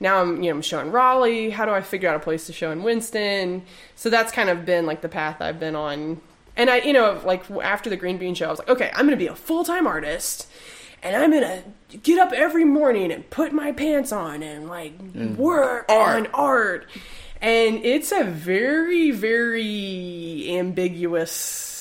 [0.00, 1.50] Now I'm you know I'm showing Raleigh.
[1.50, 3.62] How do I figure out a place to show in Winston?
[3.96, 6.20] So that's kind of been like the path I've been on.
[6.56, 9.06] And I you know like after the Green Bean show, I was like, okay, I'm
[9.06, 10.48] gonna be a full time artist.
[11.02, 11.62] And I'm gonna
[12.02, 14.94] get up every morning and put my pants on and like
[15.36, 16.26] work Art.
[16.26, 16.86] on art.
[17.40, 21.77] And it's a very, very ambiguous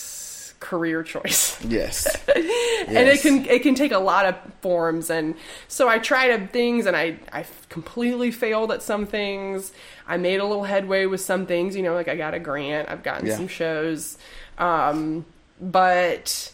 [0.60, 1.64] career choice.
[1.64, 2.08] Yes.
[2.88, 5.36] And it can it can take a lot of forms and
[5.68, 9.74] so I tried things and I I completely failed at some things.
[10.08, 12.89] I made a little headway with some things, you know, like I got a grant,
[12.89, 13.36] I've gotten Yeah.
[13.36, 14.18] some shows.
[14.58, 15.26] Um
[15.60, 16.51] but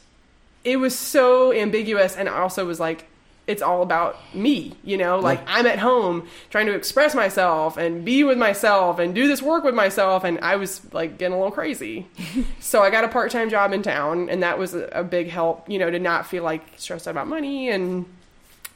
[0.64, 3.06] it was so ambiguous and I also was like
[3.46, 5.56] it's all about me, you know, like Yeah.
[5.56, 9.66] I'm at home trying to express myself and be with myself and do this work
[9.66, 12.08] with myself and I was like getting a little crazy.
[12.62, 15.70] so I got a part-time job in town and that was a, a big help,
[15.70, 18.06] you know, to not feel like stressed out about money and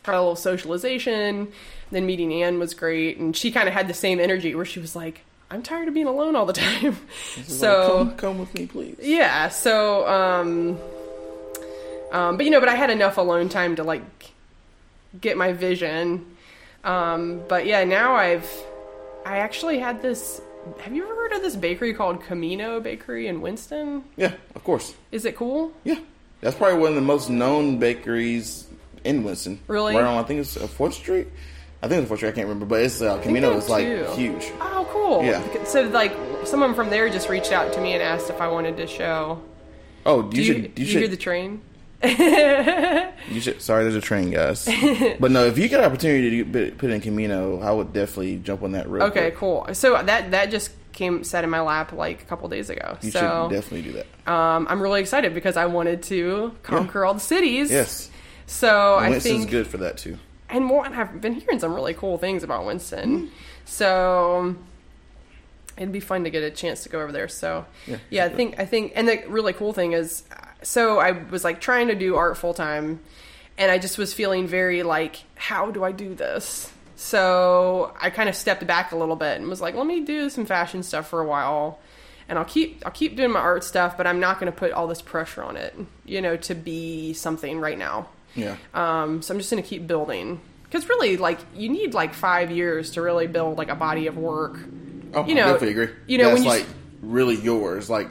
[0.03, 1.49] had a little socialization.
[1.91, 4.80] Then meeting Anne was great and she kind of had the same energy where she
[4.82, 6.97] was like I'm tired of being alone all the time.
[7.38, 8.97] Like, so come, come with me, please.
[9.01, 10.78] yeah, so um
[12.11, 14.16] um but you know, but I had enough alone time to like
[15.22, 16.26] get my vision.
[16.84, 18.49] Um but yeah, now I've
[19.26, 20.41] I actually had this
[20.80, 24.03] have you ever heard of this bakery called Camino Bakery in Winston?
[24.18, 24.93] Yeah, of course.
[25.11, 25.72] Is it cool?
[25.84, 25.99] Yeah,
[26.41, 28.68] that's probably one of the most known bakeries
[29.03, 29.59] in Winston.
[29.68, 29.95] Really?
[29.95, 31.28] Right on, I think it's uh, Fourth Street.
[31.82, 32.30] I think it's Fourth Street.
[32.30, 34.05] I can't remember, but it's uh, Camino is like too.
[34.15, 34.51] huge.
[34.59, 35.24] Oh, cool.
[35.24, 35.63] Yeah.
[35.63, 36.13] So like
[36.43, 39.41] someone from there just reached out to me and asked if I wanted to show.
[40.05, 40.63] Oh, Do you, you, should.
[40.63, 40.99] You, you should.
[40.99, 41.61] hear the train?
[43.30, 43.62] you should.
[43.62, 44.66] Sorry, there's a train, guys.
[45.20, 48.64] but no, if you get an opportunity to put- in Camino, I would definitely jump
[48.64, 49.04] on that road.
[49.12, 49.68] Okay, cool.
[49.74, 52.98] So that that just came sat in my lap like a couple days ago.
[53.02, 53.20] You so
[53.50, 54.32] should definitely do that.
[54.32, 57.72] um, I'm really excited because I wanted to conquer all the cities.
[57.72, 58.10] Yes,
[58.48, 60.18] So I Winston's think, good for that too.
[60.50, 63.18] and more, and I've been hearing some really cool things about Winston.
[63.18, 63.28] Mm-hmm.
[63.66, 64.56] So
[65.78, 67.28] it'd be fun to get a chance to go over there.
[67.28, 70.24] So Yeah, yeah, I think I think, and the really cool thing is,
[70.68, 72.99] so I was like trying to do art full time,
[73.57, 76.72] and I just was feeling very like, how do I do this?
[76.95, 80.30] So I kind of stepped back a little bit and was like, let me do
[80.30, 81.80] some fashion stuff for a while.
[82.28, 84.72] And I'll keep I'll keep doing my art stuff, but I'm not going to put
[84.74, 85.74] all this pressure on it,
[86.05, 88.09] you know, to be something right now.
[88.36, 88.57] Yeah.
[88.74, 92.51] Um, so I'm just going to keep building because really, like, you need like five
[92.51, 94.57] years to really build like a body of work.
[95.13, 95.95] Oh, you know, I definitely agree.
[96.07, 96.65] you know, that's when you- like
[97.01, 97.89] really yours.
[97.89, 98.09] Like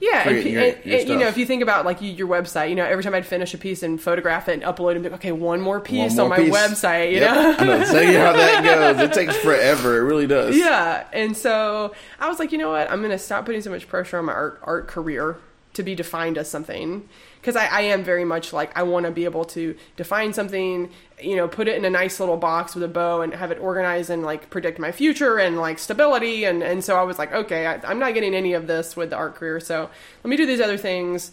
[0.00, 2.68] Yeah, and, your- and- your and, you know, if you think about like your website,
[2.70, 5.08] you know, every time I'd finish a piece and photograph it and upload it, be
[5.08, 6.54] like, okay, one more piece one on my piece.
[6.54, 7.34] website, you Yep.
[7.34, 7.56] know.
[7.58, 8.64] I know exactly how that
[8.96, 9.00] goes.
[9.04, 9.96] It takes forever.
[9.98, 10.56] It really does.
[10.56, 12.88] Yeah, and so I was like, you know what?
[12.90, 15.36] I'm going to stop putting so much pressure on my art art career
[15.78, 17.08] to be defined as something
[17.40, 20.90] because I, I am very much like I want to be able to define something,
[21.22, 23.60] you know, put it in a nice little box with a bow and have it
[23.60, 26.44] organized and like predict my future and like stability.
[26.44, 29.10] And and so I was like, okay, I, I'm not getting any of this with
[29.10, 29.88] the art career, so
[30.24, 31.30] let me do these other things.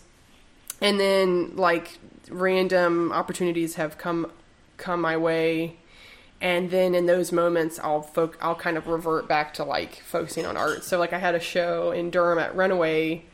[0.80, 1.98] And then like
[2.30, 4.32] random opportunities have come
[4.78, 5.78] come my way
[6.40, 10.46] and then in those moments I'll folk I'll kind of revert back to like focusing
[10.46, 10.84] on art.
[10.84, 13.26] So like I had a show in Durham at Runaway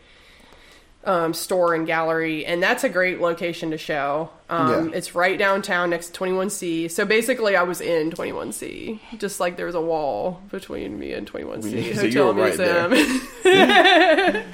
[1.03, 4.29] um, store and gallery, and that's a great location to show.
[4.49, 4.97] Um, Yeah.
[4.97, 6.91] It's right downtown next to 21C.
[6.91, 11.25] So basically, I was in 21C, just like there was a wall between me and
[11.31, 12.89] 21C So Hotel right.
[12.91, 13.21] Museum.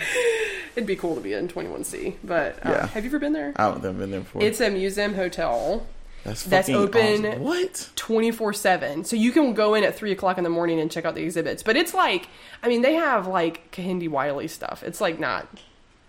[0.75, 2.87] It'd be cool to be in 21C, but uh, Yeah.
[2.87, 3.51] have you ever been there?
[3.55, 4.43] I haven't been there before.
[4.43, 5.87] It's a museum hotel.
[6.23, 7.43] that's that's open- awesome.
[7.43, 7.89] What?
[7.95, 11.05] 24 7 so you can go in at 3 o'clock in the morning and check
[11.05, 12.27] out the exhibits but it's like
[12.63, 15.47] i mean they have like Kehinde Wiley stuff it's like not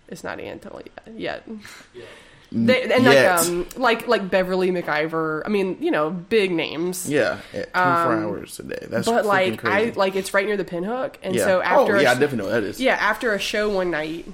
[0.09, 0.85] it's not antle
[1.15, 1.47] yet,
[1.93, 2.07] yet.
[2.51, 3.31] They, and Yet.
[3.31, 7.75] like um like like beverly mciver i mean you know big names Yeah, at 24
[7.75, 8.87] hours a day.
[8.89, 9.91] That's Um, but like crazy.
[9.91, 11.43] i like it's right near the pinhook and yeah.
[11.45, 12.81] so after oh a yeah, I sh- definitely know that is.
[12.81, 14.25] yeah after a show one night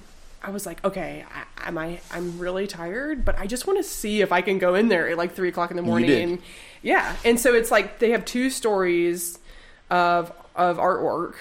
[0.41, 1.25] i was like okay
[1.57, 4.59] I, am i i'm really tired but i just want to see if i can
[4.59, 6.21] go in there at like three o'clock in the morning did.
[6.29, 6.41] and
[6.83, 9.39] yeah and so it's like they have two stories
[9.89, 11.33] of of artwork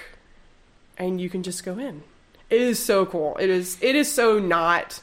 [0.99, 2.03] and you can just go in
[2.55, 5.01] it is so cool it is it is so not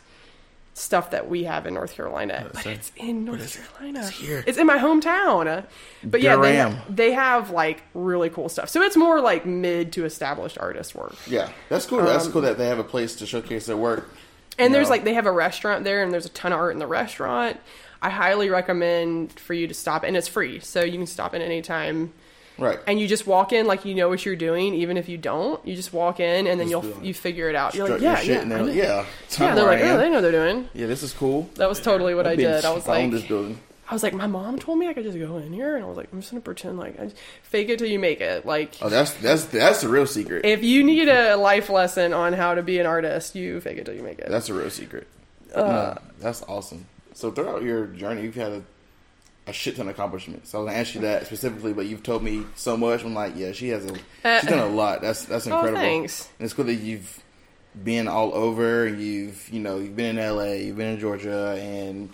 [0.73, 3.61] stuff that we have in North Carolina, but it's in North?
[3.77, 3.99] Carolina.
[3.99, 4.43] It's here.
[4.47, 5.65] It's in my hometown.
[6.03, 6.77] But yeah, they, Durham.
[6.89, 8.69] they have like really cool stuff.
[8.69, 11.15] So it's more like mid to established artist work.
[11.27, 12.03] Yeah, that's cool.
[12.03, 13.99] that's cool that they have a place to showcase their work.
[14.05, 14.17] Um,
[14.59, 14.91] And there's know?
[14.91, 17.57] like they have a restaurant there, and there's a ton of art in the restaurant.
[18.01, 21.41] I highly recommend for you to stop, and it's free, so you can stop in
[21.41, 22.13] anytime.
[22.61, 22.79] Right.
[22.85, 25.65] And you just walk in like you know what you're doing, even if you don't.
[25.67, 27.73] You just walk in and then Just you'll you figure it out.
[27.73, 28.63] You're like, yeah, yeah, know.
[28.63, 29.05] like, yeah.
[29.39, 29.55] yeah.
[29.55, 30.69] They're like, oh, they know they're doing.
[30.73, 31.49] Yeah, this is cool.
[31.55, 32.65] That was totally what I Been did.
[32.65, 33.59] I was like, this building.
[33.89, 35.87] I was like, my mom told me I could just go in here, and I
[35.87, 37.11] was like, I'm just gonna pretend like I
[37.43, 38.45] fake it till you make it.
[38.45, 40.45] Like, Oh, that's that's that's the real secret.
[40.45, 43.85] if you need a life lesson on how to be an artist, you fake it
[43.85, 44.29] till you make it.
[44.29, 45.07] That's a real secret.
[45.53, 46.85] Uh, no, that's awesome.
[47.13, 48.63] So throughout your journey, you've had a,
[49.47, 50.49] a shit ton of accomplishments.
[50.51, 53.03] So I was gonna ask you that specifically, but you've told me so much.
[53.03, 55.01] I'm like, yeah, she has a Uh, she's done a lot.
[55.01, 55.69] That's that's incredible.
[55.69, 55.81] oh, incredible.
[55.99, 56.29] thanks.
[56.39, 57.23] And it's cool that you've
[57.83, 58.87] been all over.
[58.87, 62.09] You've you know you've been in L.A., you've been in Georgia, and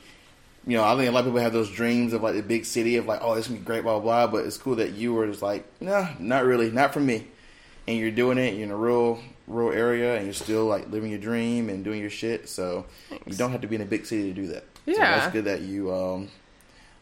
[0.65, 2.65] you know I think a lot of people have those dreams of like the big
[2.65, 4.25] city of like, oh, it's gonna be great, blah blah.
[4.28, 4.32] blah.
[4.39, 7.28] But it's cool that you were just like, nah, not really, not for me.
[7.88, 8.53] And you're doing it.
[8.53, 11.99] You're in a rural rural area, and you're still like living your dream and doing
[12.01, 12.47] your shit.
[12.49, 12.86] So
[13.25, 14.63] you don't have to be in a big city to do that.
[14.86, 15.19] So Yeah.
[15.19, 16.30] that's good that you um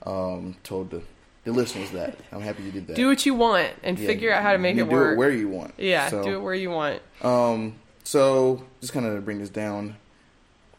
[0.06, 1.02] um told the
[1.44, 2.18] the listeners that.
[2.32, 2.96] I'm happy you did that.
[2.96, 5.18] Do what you want and Yeah, figure out how to make it do work.
[5.18, 5.74] where you want.
[5.78, 7.02] yeah, So- do it where you want.
[7.22, 9.96] um, so just kind of bring this down.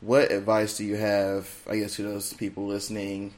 [0.00, 3.32] What advice do you have, I guess, to those people listening,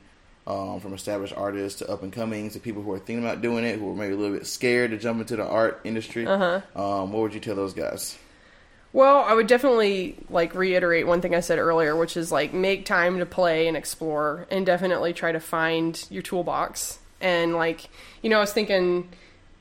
[0.47, 3.64] um, from established artists to up and comings, to people who are thinking about doing
[3.64, 6.26] it, who are maybe a little bit scared to jump into the art industry?
[6.26, 6.61] Uh-huh.
[6.74, 8.16] Um, what would you tell those guys?
[8.93, 12.86] Well, I would definitely like reiterate one thing I said earlier, which is like make
[12.86, 16.99] time to play and explore, and definitely try to find your toolbox.
[17.20, 17.91] And like,
[18.22, 19.09] you know, I was thinking,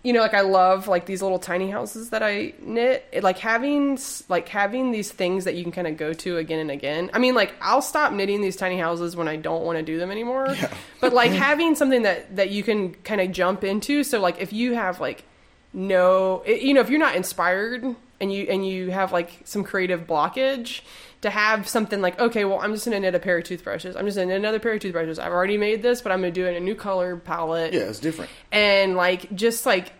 [0.03, 3.05] you know, like I love like these little tiny houses that I knit.
[3.11, 3.99] It, like having
[4.29, 7.09] like having these things that you can kind of go to again and again.
[7.13, 9.97] I mean, like I'll stop knitting these tiny houses when I don't want to do
[9.99, 10.47] them anymore.
[10.57, 10.73] Yeah.
[11.01, 14.05] But like having something that that you can kind of jump into.
[14.05, 15.25] So like if you have like
[15.73, 17.83] no it- you know if you're not inspired
[18.19, 20.81] and you and you have like some creative blockage
[21.21, 23.95] to have something like okay well i'm just gonna knit a pair of toothbrushes.
[23.95, 25.19] I'm just gonna knit another pair of toothbrushes.
[25.19, 27.73] I've already made this but i'm gonna do it in a new color palette.
[27.73, 28.29] Yeah, it's different.
[28.51, 29.93] and like just like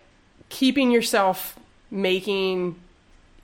[0.48, 1.58] keeping yourself
[1.90, 2.76] making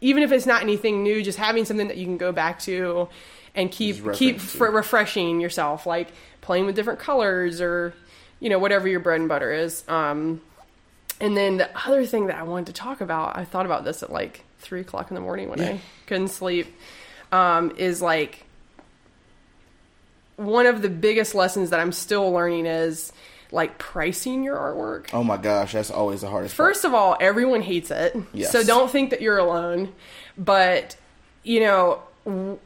[0.00, 3.08] even if it's not anything new just having something that you can go back to
[3.54, 6.08] and keep keep fr- refreshing yourself like
[6.40, 7.94] playing with different colors or
[8.40, 9.84] you know whatever your bread and butter is.
[9.88, 10.40] Um
[11.20, 14.02] and then the other thing that i wanted to talk about i thought about this
[14.02, 16.66] at like three o'clock in the morning when i couldn't sleep
[17.32, 18.44] um is like
[20.36, 23.12] one of the biggest lessons that i'm still learning is
[23.52, 26.56] like pricing your artwork Oh my gosh, that's always the hardest.
[26.56, 26.70] part.
[26.70, 28.16] First of all, everyone hates it.
[28.32, 28.50] Yes.
[28.50, 29.92] So don't think that you're alone.
[30.36, 30.96] But,
[31.44, 32.58] you know, w-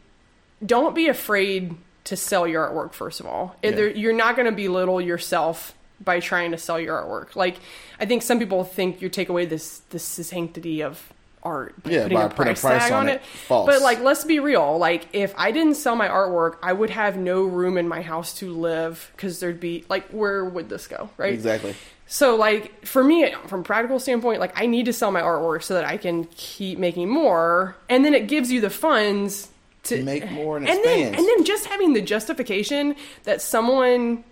[0.65, 1.75] don't be afraid
[2.05, 3.55] to sell your artwork, first of all.
[3.63, 3.71] Yeah.
[3.71, 7.37] Either You're not going to belittle yourself by trying to sell your artwork.
[7.37, 7.59] Like,
[8.01, 11.13] I think some people think you take away this, this sanctity of
[11.49, 13.15] art by Yeah, putting by a putting a price, price tag on on it.
[13.17, 13.23] it.
[13.49, 13.67] False.
[13.67, 14.79] But, like, let's be real.
[14.79, 18.35] Like, if I didn't sell my artwork, I would have no room in my house
[18.41, 21.33] to live because there'd be, like, where would this go, right?
[21.35, 21.75] exactly.
[22.11, 25.63] So like for me from a practical standpoint, like I need to sell my artwork
[25.63, 29.51] so that I can keep making more and then it gives you the funds
[29.83, 34.25] to To make more and and then and then just having the justification that someone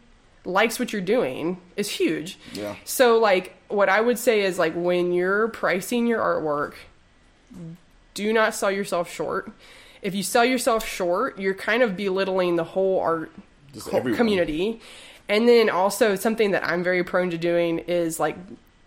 [0.47, 2.39] likes what you're doing is huge.
[2.55, 2.77] Yeah.
[2.87, 6.73] So like what I would say is like when you're pricing your artwork,
[8.17, 9.53] do not sell yourself short.
[10.01, 13.31] If you sell yourself short, you're kind of belittling the whole art
[13.79, 14.81] co- community.
[15.29, 18.37] And then also something that I'm very prone to doing is like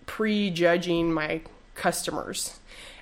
[0.06, 1.42] prejudging my
[1.76, 2.60] customers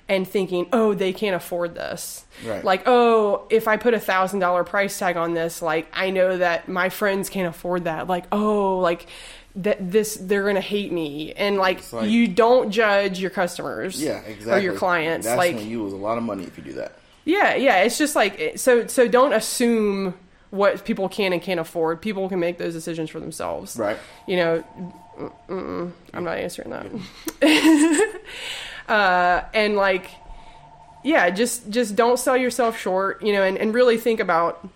[0.08, 2.24] and thinking, oh, they can't afford this.
[2.44, 2.64] Right.
[2.64, 6.36] Like, oh, if I put a thousand dollar price tag on this, like I know
[6.36, 8.06] that my friends can't afford that.
[8.06, 9.06] Like, oh, like
[9.58, 11.32] that this they're gonna hate me.
[11.34, 14.52] And like, like- you don't judge your customers, Yeah, exactly.
[14.52, 15.26] or your clients.
[15.26, 16.92] That's like, when you lose a lot of money if you do that.
[17.24, 17.78] yeah, yeah.
[17.82, 18.86] It's just like so.
[18.86, 20.14] So don't assume
[20.50, 22.00] what people can and can't afford.
[22.00, 23.76] People can make those decisions for themselves.
[23.76, 23.98] Right.
[24.26, 24.64] You know,
[25.48, 26.86] I'm not answering that.
[28.88, 30.10] uh, and like,
[31.04, 33.22] yeah, just just don't sell yourself short.
[33.22, 34.66] You know, and, and really think about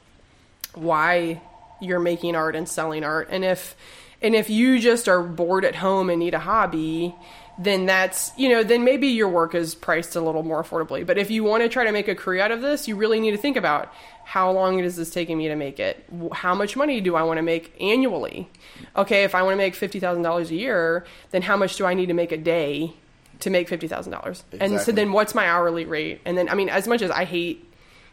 [0.75, 1.41] why
[1.81, 3.75] you're making art and selling art, and if
[4.23, 7.15] and if you just are bored at home and need a hobby
[7.59, 11.07] then that's you know then maybe your work is priced a little more affordably.
[11.07, 13.21] But if you want to try to make a career out of this you really
[13.21, 13.93] need to think about
[14.25, 16.05] how long is this taking me to make it?
[16.33, 18.49] How much money do i want to make annually?
[18.97, 22.07] Okay if i want to make $50000 a year then how much do i need
[22.07, 22.95] to make a day
[23.41, 26.21] to make $50000 and so then what's my hourly rate?
[26.25, 27.69] And then i mean as much as i hate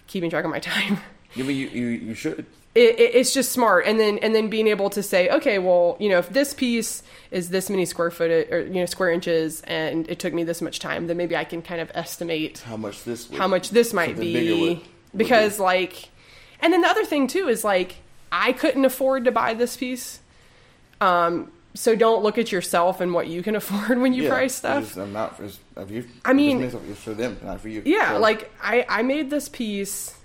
[0.08, 1.00] keeping track of my time.
[1.36, 2.46] Yeah, but you, you, you should.
[2.76, 5.98] It, it, it's just smart and then and then being able to say okay well
[6.00, 7.02] you know if this piece
[7.32, 10.62] is this many square foot or you know square inches and it took me this
[10.62, 13.30] much time then maybe i can kind of estimate How much this?
[13.30, 14.82] Would, how much this might be would- would
[15.18, 15.64] because be.
[15.64, 16.10] like
[16.62, 17.96] and then the other thing too is like
[18.32, 20.20] i couldn't afford to buy this piece
[21.02, 24.56] um so don't look at yourself and what you can afford when you Yeah, price
[24.56, 24.98] stuff.
[24.98, 25.40] I'm not.
[25.78, 27.84] If you, I mean- for them, not for you.
[27.86, 30.16] Yeah, So, like I I made this piece.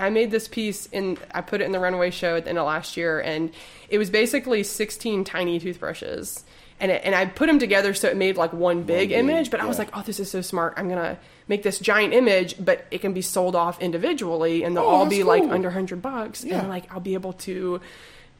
[0.00, 2.58] I made this piece in I put it in the runway show at the end
[2.58, 3.52] of last year, and
[3.88, 6.44] it was basically 16 tiny toothbrushes,
[6.80, 9.50] and it, and I put them together so it made like one big big, image.
[9.50, 10.74] But I was like, oh, this is so smart.
[10.76, 14.84] I'm gonna make this giant image, but it can be sold off individually, and they'll
[14.84, 16.60] Oh, all be like under 100 bucks, Yeah.
[16.60, 17.80] and like I'll be able to.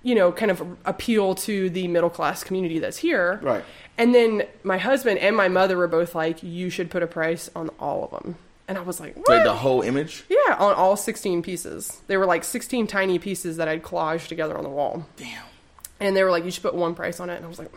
[0.03, 3.39] You know, kind of appeal to the middle class community that's here.
[3.43, 3.63] Right.
[3.99, 7.51] And then my husband and my mother were both like, you should put a price
[7.55, 8.37] on all of them.
[8.71, 9.29] And I was like, what?
[9.29, 10.23] Like the whole image.
[10.29, 12.01] yeah, on all 16 pieces.
[12.07, 15.07] They were like 16 tiny pieces that I'd collaged together on the wall.
[15.17, 15.43] Damn.
[15.99, 17.35] And they were like, you should put one price on it.
[17.37, 17.69] And I was like,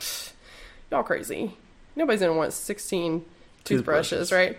[0.91, 1.57] y'all crazy.
[1.95, 3.25] Nobody's going to want 16
[3.63, 4.31] toothbrushes, Toothbrushes.
[4.31, 4.57] right?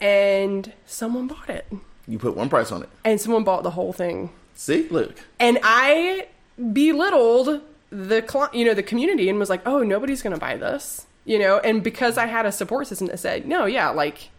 [0.00, 1.66] And someone bought it.
[2.08, 2.88] You put one price on it.
[3.04, 4.30] And someone bought the whole thing.
[4.54, 5.14] See, look.
[5.38, 6.28] And I
[6.72, 7.60] belittled
[7.90, 11.06] the cli- you know the community and was like, "Oh, nobody's going to buy this."
[11.24, 14.30] You know, and because I had a support system that said, "No, yeah, like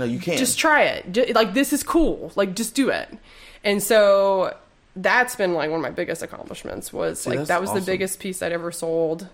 [0.00, 0.38] No, you can't.
[0.38, 1.12] just try it.
[1.12, 2.32] Ju- like this is cool.
[2.34, 3.08] Like just do it."
[3.62, 4.56] And so
[4.96, 7.80] that's been like one of my biggest accomplishments was like that was awesome.
[7.84, 9.28] the biggest piece I'd ever sold.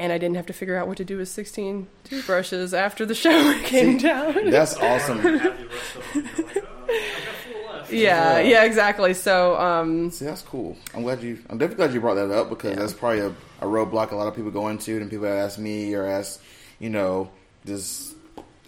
[0.00, 3.16] And I didn't have to figure out what to do with 16 toothbrushes after the
[3.16, 4.48] show came down.
[4.48, 5.18] That's awesome.
[5.18, 6.24] have the rest of them.
[6.24, 7.92] You're like, I've got four left.
[7.92, 9.12] Yeah, yeah, exactly.
[9.14, 10.76] So, um, See, that's cool.
[10.94, 11.40] I'm glad you.
[11.50, 13.28] I'm definitely glad you brought that up because that's probably a,
[13.60, 16.40] a roadblock a lot of people go into, and people that ask me or ask,
[16.78, 17.30] you know,
[17.66, 18.14] just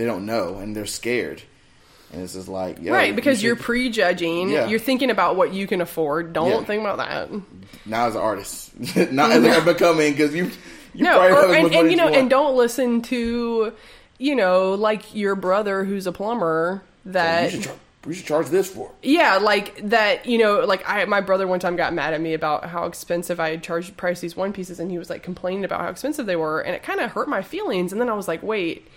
[0.01, 1.43] they don't know and they're scared,
[2.11, 4.49] and it's just like, yo, right, because you are prejudging.
[4.49, 4.67] Yeah.
[4.67, 6.33] You're thinking about what you can afford.
[6.33, 6.65] Don't Yeah.
[6.65, 7.31] think about that.
[7.85, 10.51] now as an artist, not as a becoming because you,
[10.95, 13.73] you no, probably or- and, and you know, and don't listen to,
[14.19, 17.51] you know, like your brother who's a plumber that.
[17.53, 17.75] char-
[18.07, 18.91] you should charge this for.
[19.03, 20.25] yeah, like that.
[20.25, 23.39] You know, like I, my brother one time got mad at me about how expensive
[23.39, 26.25] I had charged price these one pieces, and he was like complaining about how expensive
[26.25, 27.93] they were, and it kind of hurt my feelings.
[27.93, 28.89] And then I was like, wait,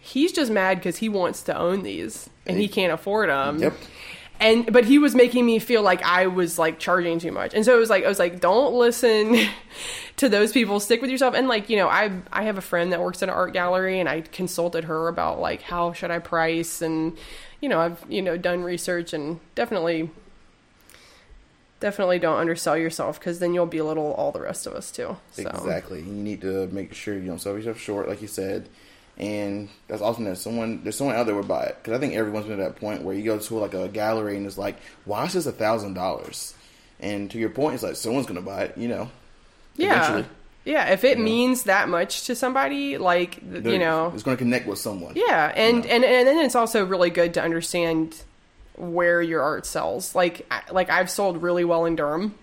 [0.00, 3.58] he's just mad because he wants to own these and he can't afford them.
[3.58, 3.74] Yep.
[4.40, 7.64] and but he was making me feel like I was like charging too much, and
[7.64, 9.36] so it was like I was like, don't listen
[10.16, 10.80] to those people.
[10.80, 11.34] Stick with yourself.
[11.34, 14.00] And like you know, I I have a friend that works in an art gallery,
[14.00, 17.16] and I consulted her about like how should I price, and
[17.60, 20.10] you know I've you know done research and definitely
[21.80, 25.16] definitely don't undersell yourself because then you'll belittle all the rest of us too.
[25.32, 25.48] So.
[25.48, 26.00] Exactly.
[26.00, 28.68] You need to make sure you don't sell yourself short, like you said.
[29.18, 32.14] And that's awesome that someone there's someone out there would buy it because I think
[32.14, 34.76] everyone's been at that point where you go to like a gallery and it's like,
[35.04, 36.54] why is this a thousand dollars?
[37.00, 39.10] And to your point, it's like someone's gonna buy it, you know.
[39.76, 39.94] Yeah.
[39.98, 40.24] Eventually.
[40.64, 41.24] Yeah, if it know.
[41.24, 45.14] means that much to somebody, like They're- you know, it's gonna connect with someone.
[45.16, 45.90] Yeah, and, know?
[45.90, 48.22] and and then it's also really good to understand
[48.76, 50.14] where your art sells.
[50.14, 52.34] Like like I've sold really well in Durham,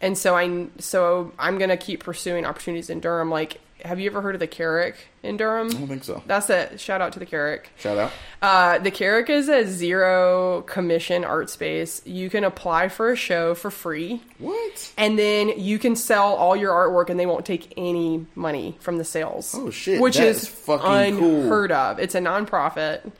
[0.00, 3.30] and so I so I'm gonna keep pursuing opportunities in Durham.
[3.30, 5.68] Like, have you ever heard of the Carrack in Durham?
[5.68, 6.22] I don't think so.
[6.26, 7.70] That's a shout out to the Carrack.
[7.78, 8.12] Shout out.
[8.42, 12.02] Uh, the Carrack is a zero commission art space.
[12.04, 14.22] You can apply for a show for free.
[14.38, 14.92] What?
[14.96, 18.98] And then you can sell all your artwork, and they won't take any money from
[18.98, 19.54] the sales.
[19.56, 20.00] Oh, shit.
[20.00, 21.42] Which is, is fucking cool.
[21.42, 21.98] unheard of.
[21.98, 23.10] It's a nonprofit.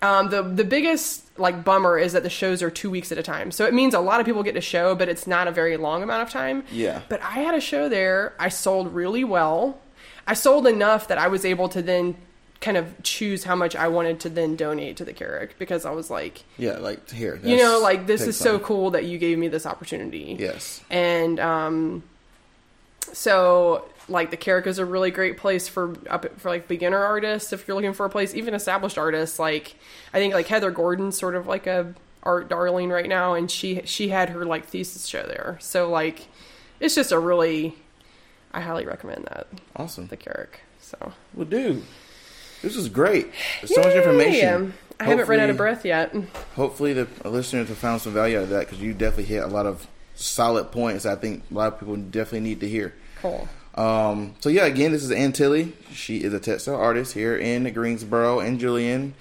[0.00, 3.22] Um, the the biggest like bummer is that the shows are two weeks at a
[3.22, 5.50] time, so it means a lot of people get to show, but it's not a
[5.50, 6.62] very long amount of time.
[6.70, 7.02] Yeah.
[7.08, 8.34] But I had a show there.
[8.38, 9.80] I sold really well.
[10.28, 12.14] I sold enough that I was able to then
[12.60, 15.90] kind of choose how much I wanted to then donate to the Carrack because I
[15.92, 17.40] was like, Yeah, like here.
[17.42, 18.60] you know, like this is so some.
[18.60, 20.36] cool that you gave me this opportunity.
[20.38, 20.82] Yes.
[20.90, 22.02] And um,
[23.12, 27.52] so like the Carrack is a really great place for up for like beginner artists
[27.52, 29.38] if you're looking for a place, even established artists.
[29.38, 29.76] Like
[30.12, 33.82] I think like Heather Gordon's sort of like a art darling right now, and she
[33.84, 35.58] she had her like thesis show there.
[35.60, 36.26] So like
[36.80, 37.76] it's just a really
[38.52, 39.46] I highly recommend that
[39.76, 40.06] Awesome.
[40.08, 40.60] the Carrack.
[40.80, 41.82] So Well, dude,
[42.62, 43.28] this is great.
[43.60, 44.64] There's so much information.
[44.64, 44.72] Yay!
[45.00, 46.14] I haven't run out of breath yet.
[46.56, 49.46] hopefully the listeners have found some value out of that because you definitely hit a
[49.46, 49.86] lot of
[50.16, 52.94] solid points I think a lot of people definitely need to hear.
[53.22, 53.48] Cool.
[53.76, 55.72] Um, so yeah, again, this is Ann Tilly.
[55.92, 59.14] She is a textile artist here in Greensboro and Julian.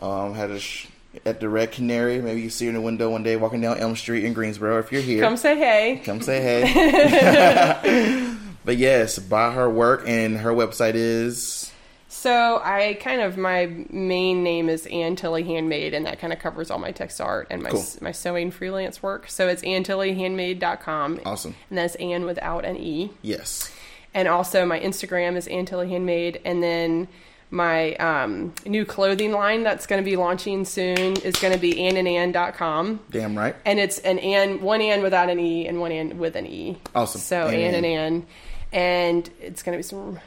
[0.00, 0.88] Um, had a sh-
[1.24, 2.20] at the Red Canary.
[2.20, 4.78] Maybe you see her in the window one day walking down Elm Street in Greensboro
[4.80, 5.22] if you're here.
[5.22, 6.02] Come say hey.
[6.04, 8.36] Come say hey.
[8.64, 11.72] but yes, buy her work and her website is
[12.08, 16.38] So I kind of my main name is Ann Tilly Handmade, and that kind of
[16.38, 17.84] covers all my text art and my Cool.
[18.00, 19.28] my sewing freelance work.
[19.28, 21.20] So it's AnnTillyHandmade.com.
[21.24, 21.54] awesome.
[21.70, 23.10] And that's Ann without an E.
[23.22, 23.72] Yes.
[24.14, 27.08] And also my Instagram is Ann Tilly Handmade, and then
[27.50, 31.74] my um, new clothing line that's going to be launching soon is going to be
[31.74, 33.00] annandann.com.
[33.10, 33.54] Damn right.
[33.66, 36.78] And it's an Ann, one Ann without an E and one Ann with an E.
[36.94, 37.20] Awesome.
[37.20, 38.26] So Ann Ann and and Ann.
[38.72, 40.18] And it's gonna be some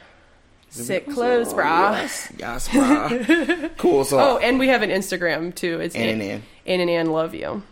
[0.70, 1.92] sick clothes, brah.
[1.92, 3.70] Yes, yes, brah.
[3.78, 4.04] cool.
[4.04, 5.80] So, Oh, and we have an Instagram too.
[5.80, 6.42] It's Ann and Ann Ann.
[6.66, 7.62] Ann and Ann love you.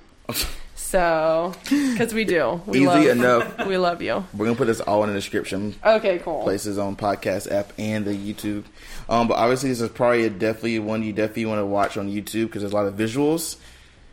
[0.76, 3.66] So, because we do, we easy love, enough.
[3.66, 4.24] we love you.
[4.32, 6.42] We're gonna put this all in the description Okay, cool.
[6.44, 8.64] places on podcast app and the YouTube.
[9.08, 12.08] Um, but obviously, this is probably a definitely one you definitely want to watch on
[12.08, 13.56] YouTube because there's a lot of visuals,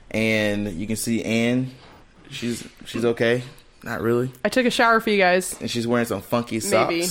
[0.09, 1.71] and you can see Anne.
[2.31, 3.43] She's she's okay,
[3.83, 5.55] not really, I took a shower for you guys.
[5.59, 6.89] and she's wearing some funky socks.
[6.89, 7.03] Maybe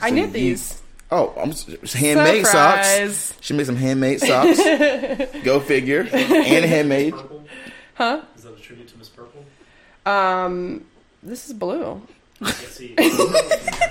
[0.00, 0.82] I So knit you- these.
[1.10, 3.32] Oh, I'm s- handmade socks.
[3.40, 4.58] She made some handmade socks.
[5.42, 6.00] Go figure.
[6.12, 7.14] And handmade.
[7.94, 8.20] Huh?
[8.36, 9.44] Is that a tribute to Miss Purple?
[10.04, 10.84] Um,
[11.22, 12.02] this is blue.
[12.40, 12.94] I can see.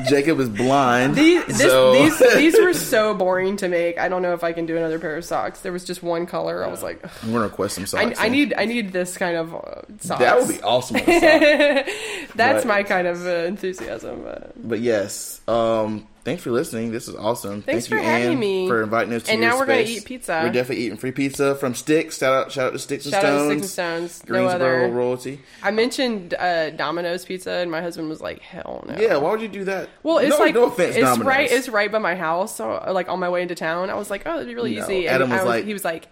[0.09, 1.15] Jacob is blind.
[1.15, 3.97] These, this, so these these were so boring to make.
[3.97, 5.61] I don't know if I can do another pair of socks.
[5.61, 6.63] There was just one color.
[6.63, 7.11] I was like, ugh.
[7.23, 8.17] I'm gonna request some socks.
[8.17, 8.31] I then.
[8.31, 10.19] need I need this kind of uh, socks.
[10.19, 10.95] that would be awesome.
[10.95, 12.29] with a sock.
[12.35, 14.23] That's but- my kind of uh, enthusiasm.
[14.23, 14.67] But.
[14.69, 16.91] But yes, um, thanks for listening.
[16.91, 17.61] This is awesome.
[17.61, 18.67] Thanks Thank for you, having Ann, me.
[18.67, 19.97] for inviting us to And your now we're gonna space.
[20.01, 20.41] eat pizza.
[20.43, 22.17] We're definitely eating free pizza from Sticks.
[22.17, 23.49] Shout out, shout out to Sticks and Shout out to Stones.
[23.71, 24.23] Sticks and Stones.
[24.29, 24.93] No Greensboro other.
[24.93, 25.39] royalty.
[25.63, 29.41] I mentioned uh, Domino's Pizza, and my husband was like, "Hell no." Yeah, why would
[29.41, 29.87] you do that?
[30.03, 31.25] Well, it's no, like no offense, it's Domino's.
[31.27, 31.49] right.
[31.51, 32.55] It's right by my house.
[32.57, 34.83] So, like on my way into town, I was like, "Oh, it'd be really No,
[34.83, 36.07] easy." Adam I was like- "He was like,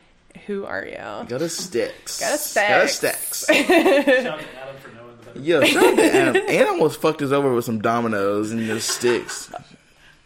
[0.47, 2.19] who are you?" Go to Sticks.
[2.21, 2.67] Go to Sticks.
[2.69, 3.37] Go to Sticks.
[3.39, 3.67] Sticks.
[3.67, 5.39] Shout out to Adam for knowing the better.
[5.39, 6.41] Yo, shout out to Adam.
[6.47, 9.51] Adam almost fucked us over with some Domino's and just sticks.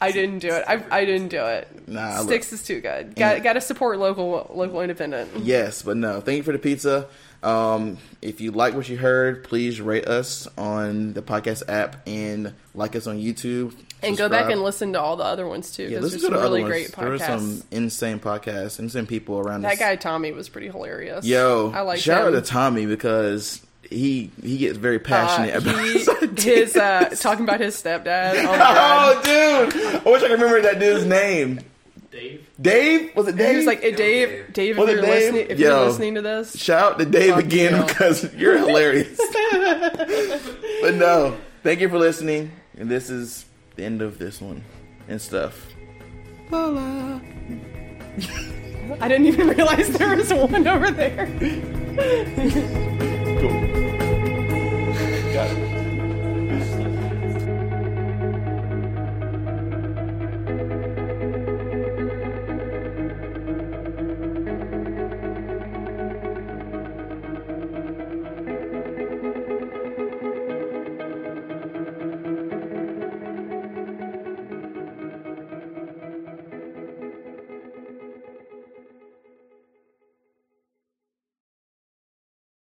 [0.01, 0.63] I didn't do it.
[0.67, 1.67] I, I didn't do it.
[1.87, 3.15] Nah, Sticks is too good.
[3.15, 5.29] Got got to support local local independent.
[5.43, 6.21] Yes, but no.
[6.21, 7.07] Thank you for the pizza.
[7.43, 12.53] Um, if you like what you heard, please rate us on the podcast app and
[12.73, 13.75] like us on YouTube.
[14.01, 16.31] And go back and listen to all the other ones too, Yeah, go to some
[16.33, 16.97] really other great ones.
[16.97, 19.79] There were some insane podcasts, insane people around That us.
[19.79, 21.25] guy Tommy was pretty hilarious.
[21.25, 22.35] Yo, I like shout him.
[22.35, 25.93] out to Tommy because he he gets very passionate Uh, about he,
[26.43, 28.35] his uh, talking about his stepdad.
[28.45, 28.47] Oh.
[28.51, 29.75] Oh, dude!
[30.05, 31.59] I wish I could remember that dude's name.
[32.11, 32.47] Dave?
[32.59, 33.49] Dave was it Dave?
[33.51, 35.09] He was like, hey, Dave, Dave, if Was it you're Dave?
[35.33, 35.69] listening, if Yo.
[35.69, 37.85] you're listening to this, Shout out to Dave again you.
[37.85, 39.15] because you're hilarious.
[40.81, 44.63] but no, thank you for listening, and this is the end of this one
[45.07, 45.67] and stuff.
[46.49, 47.21] La la.
[48.99, 51.27] I didn't even realize there was one over there.
[53.39, 53.88] Cool.